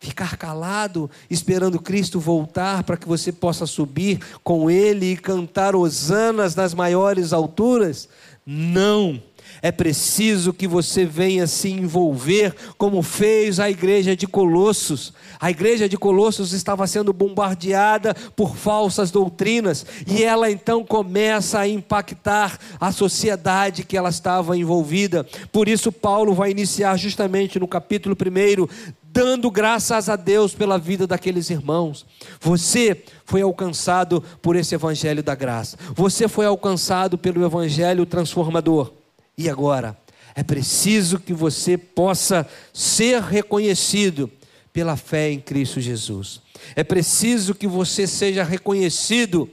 Ficar 0.00 0.38
calado, 0.38 1.10
esperando 1.28 1.78
Cristo 1.78 2.18
voltar 2.18 2.82
para 2.82 2.96
que 2.96 3.06
você 3.06 3.30
possa 3.30 3.66
subir 3.66 4.18
com 4.42 4.70
Ele 4.70 5.12
e 5.12 5.16
cantar 5.18 5.76
hosanas 5.76 6.54
nas 6.54 6.72
maiores 6.72 7.34
alturas? 7.34 8.08
Não. 8.46 9.22
É 9.60 9.72
preciso 9.72 10.52
que 10.52 10.68
você 10.68 11.04
venha 11.04 11.46
se 11.46 11.68
envolver, 11.70 12.54
como 12.76 13.02
fez 13.02 13.58
a 13.58 13.68
igreja 13.68 14.16
de 14.16 14.26
Colossos. 14.26 15.12
A 15.40 15.50
igreja 15.50 15.88
de 15.88 15.96
Colossos 15.96 16.52
estava 16.52 16.86
sendo 16.86 17.12
bombardeada 17.12 18.14
por 18.36 18.56
falsas 18.56 19.10
doutrinas, 19.10 19.84
e 20.06 20.22
ela 20.22 20.50
então 20.50 20.84
começa 20.84 21.58
a 21.58 21.68
impactar 21.68 22.58
a 22.80 22.92
sociedade 22.92 23.84
que 23.84 23.96
ela 23.96 24.10
estava 24.10 24.56
envolvida. 24.56 25.26
Por 25.50 25.68
isso, 25.68 25.90
Paulo 25.90 26.34
vai 26.34 26.50
iniciar 26.50 26.96
justamente 26.96 27.58
no 27.58 27.66
capítulo 27.66 28.16
1, 28.16 28.68
dando 29.02 29.50
graças 29.50 30.08
a 30.08 30.16
Deus 30.16 30.54
pela 30.54 30.78
vida 30.78 31.06
daqueles 31.06 31.50
irmãos. 31.50 32.06
Você 32.40 33.02
foi 33.24 33.42
alcançado 33.42 34.22
por 34.40 34.54
esse 34.54 34.74
evangelho 34.74 35.22
da 35.22 35.34
graça. 35.34 35.76
Você 35.94 36.28
foi 36.28 36.46
alcançado 36.46 37.18
pelo 37.18 37.44
evangelho 37.44 38.06
transformador. 38.06 38.97
E 39.38 39.48
agora, 39.48 39.96
é 40.34 40.42
preciso 40.42 41.20
que 41.20 41.32
você 41.32 41.78
possa 41.78 42.46
ser 42.74 43.22
reconhecido 43.22 44.28
pela 44.72 44.96
fé 44.96 45.30
em 45.30 45.40
Cristo 45.40 45.80
Jesus. 45.80 46.42
É 46.74 46.82
preciso 46.82 47.54
que 47.54 47.66
você 47.66 48.04
seja 48.04 48.42
reconhecido 48.42 49.48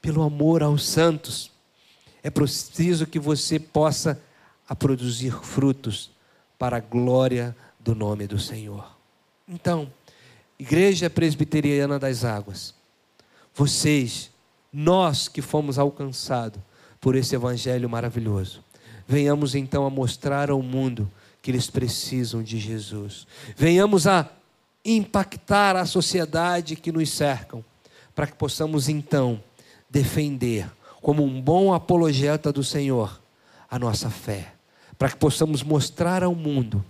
pelo 0.00 0.22
amor 0.22 0.62
aos 0.62 0.86
santos. 0.86 1.50
É 2.22 2.30
preciso 2.30 3.06
que 3.06 3.18
você 3.18 3.58
possa 3.58 4.20
a 4.66 4.74
produzir 4.74 5.32
frutos 5.42 6.10
para 6.58 6.78
a 6.78 6.80
glória 6.80 7.54
do 7.78 7.94
nome 7.94 8.26
do 8.26 8.38
Senhor. 8.38 8.96
Então, 9.46 9.92
Igreja 10.58 11.10
Presbiteriana 11.10 11.98
das 11.98 12.24
Águas, 12.24 12.74
vocês, 13.54 14.30
nós 14.72 15.28
que 15.28 15.42
fomos 15.42 15.78
alcançados 15.78 16.60
por 17.00 17.16
esse 17.16 17.34
evangelho 17.34 17.88
maravilhoso, 17.88 18.62
venhamos 19.10 19.56
então 19.56 19.84
a 19.84 19.90
mostrar 19.90 20.52
ao 20.52 20.62
mundo 20.62 21.10
que 21.42 21.50
eles 21.50 21.68
precisam 21.68 22.44
de 22.44 22.60
Jesus. 22.60 23.26
Venhamos 23.56 24.06
a 24.06 24.30
impactar 24.84 25.74
a 25.74 25.84
sociedade 25.84 26.76
que 26.76 26.92
nos 26.92 27.10
cercam, 27.10 27.64
para 28.14 28.28
que 28.28 28.34
possamos 28.34 28.88
então 28.88 29.42
defender, 29.90 30.70
como 31.02 31.24
um 31.24 31.40
bom 31.40 31.74
apologeta 31.74 32.52
do 32.52 32.62
Senhor, 32.62 33.20
a 33.68 33.80
nossa 33.80 34.08
fé, 34.10 34.52
para 34.96 35.08
que 35.08 35.16
possamos 35.16 35.64
mostrar 35.64 36.22
ao 36.22 36.34
mundo 36.34 36.84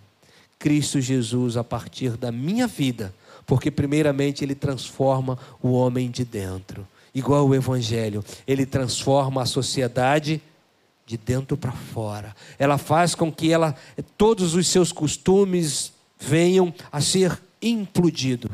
Cristo 0.59 1.00
Jesus 1.00 1.56
a 1.56 1.64
partir 1.64 2.18
da 2.18 2.30
minha 2.30 2.66
vida, 2.66 3.14
porque 3.46 3.70
primeiramente 3.70 4.44
ele 4.44 4.54
transforma 4.54 5.38
o 5.62 5.72
homem 5.72 6.11
de 6.11 6.22
dentro. 6.22 6.87
Igual 7.14 7.48
o 7.48 7.54
evangelho, 7.54 8.22
ele 8.46 8.66
transforma 8.66 9.40
a 9.40 9.46
sociedade 9.46 10.42
de 11.10 11.16
dentro 11.16 11.56
para 11.56 11.72
fora. 11.72 12.36
Ela 12.56 12.78
faz 12.78 13.16
com 13.16 13.32
que 13.32 13.50
ela 13.50 13.74
todos 14.16 14.54
os 14.54 14.68
seus 14.68 14.92
costumes 14.92 15.92
venham 16.16 16.72
a 16.92 17.00
ser 17.00 17.36
implodidos. 17.60 18.52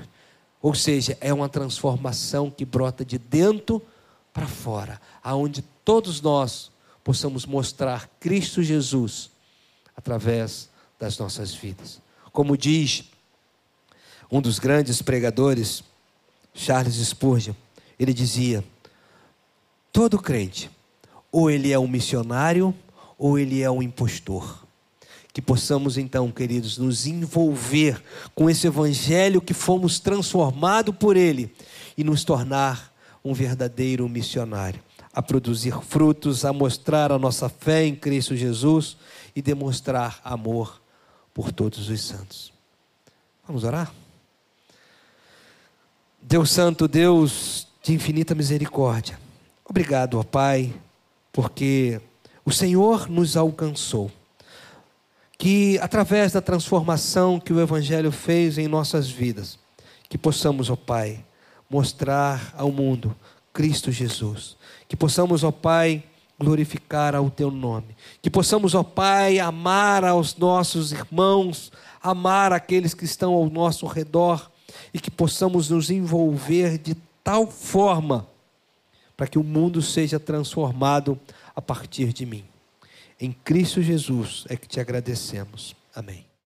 Ou 0.63 0.75
seja, 0.75 1.19
é 1.21 1.35
uma 1.35 1.51
transformação 1.51 2.51
que 2.51 2.65
brota 2.65 3.05
de 3.05 3.19
dentro 3.19 3.83
para 4.33 4.47
fora, 4.47 4.99
aonde 5.23 5.61
todos 5.85 6.23
nós 6.23 6.71
possamos 7.05 7.45
mostrar 7.45 8.09
Cristo 8.19 8.63
Jesus 8.63 9.31
através 9.95 10.71
das 10.99 11.19
nossas 11.19 11.55
vidas. 11.55 12.01
Como 12.33 12.57
diz 12.57 13.05
um 14.31 14.41
dos 14.41 14.59
grandes 14.59 15.03
pregadores, 15.03 15.85
Charles 16.55 16.95
Spurgeon, 16.95 17.55
ele 17.99 18.15
dizia: 18.15 18.65
todo 19.93 20.19
crente 20.19 20.71
ou 21.31 21.51
ele 21.51 21.73
é 21.73 21.79
um 21.79 21.89
missionário, 21.89 22.75
ou 23.19 23.39
ele 23.39 23.63
é 23.63 23.71
um 23.71 23.83
impostor. 23.83 24.65
Que 25.33 25.43
possamos 25.43 25.99
então, 25.99 26.31
queridos, 26.31 26.79
nos 26.79 27.07
envolver 27.07 28.03
com 28.35 28.49
esse 28.49 28.67
evangelho 28.67 29.41
que 29.41 29.53
fomos 29.53 30.01
transformados 30.01 30.95
por 30.97 31.17
ele 31.17 31.55
e 31.97 32.03
nos 32.03 32.25
tornar 32.25 32.93
um 33.23 33.35
verdadeiro 33.35 34.09
missionário, 34.09 34.81
a 35.13 35.21
produzir 35.21 35.75
frutos, 35.83 36.45
a 36.45 36.53
mostrar 36.53 37.13
a 37.13 37.19
nossa 37.19 37.49
fé 37.49 37.85
em 37.85 37.95
Cristo 37.95 38.37
Jesus 38.37 38.97
e 39.35 39.43
demonstrar 39.43 40.21
amor 40.25 40.81
por 41.35 41.53
todos 41.53 41.89
os 41.89 42.01
santos. 42.01 42.53
Vamos 43.47 43.65
orar? 43.65 43.93
Deus 46.23 46.51
Santo, 46.51 46.89
Deus 46.89 47.69
de 47.83 47.93
infinita 47.93 48.35
misericórdia, 48.35 49.19
obrigado, 49.65 50.19
ó 50.19 50.25
Pai 50.25 50.75
porque 51.37 52.01
o 52.47 52.51
Senhor 52.51 53.11
nos 53.11 53.37
alcançou. 53.37 54.11
Que 55.37 55.79
através 55.81 56.33
da 56.33 56.41
transformação 56.41 57.39
que 57.39 57.53
o 57.53 57.61
Evangelho 57.61 58.11
fez 58.11 58.57
em 58.57 58.67
nossas 58.67 59.11
vidas, 59.11 59.59
que 60.09 60.17
possamos, 60.17 60.71
ó 60.71 60.77
Pai, 60.77 61.23
mostrar 61.69 62.55
ao 62.57 62.73
mundo 62.73 63.15
Cristo 63.53 63.93
Jesus. 63.93 64.57
Que 64.89 64.97
possamos, 64.97 65.45
ó 65.45 65.53
Pai, 65.53 66.03
glorificar 66.41 67.15
ao 67.15 67.29
Teu 67.29 67.51
nome. 67.51 67.95
Que 68.23 68.31
possamos, 68.31 68.75
ó 68.75 68.83
Pai, 68.83 69.39
amar 69.39 70.07
aos 70.07 70.35
nossos 70.39 70.91
irmãos, 70.91 71.71
amar 72.03 72.51
aqueles 72.51 72.95
que 72.95 73.05
estão 73.05 73.35
ao 73.35 73.51
nosso 73.51 73.85
redor 73.85 74.51
e 74.95 74.99
que 74.99 75.11
possamos 75.11 75.69
nos 75.69 75.91
envolver 75.91 76.79
de 76.79 76.95
tal 77.23 77.47
forma 77.47 78.27
para 79.17 79.27
que 79.27 79.39
o 79.39 79.45
mundo 79.45 79.81
seja 79.81 80.21
transformado 80.21 81.19
a 81.55 81.63
partir 81.63 82.13
de 82.13 82.27
mim. 82.27 82.45
Em 83.19 83.33
Cristo 83.33 83.81
Jesus 83.81 84.45
é 84.49 84.57
que 84.57 84.69
te 84.69 84.79
agradecemos. 84.79 85.75
Amém. 85.95 86.26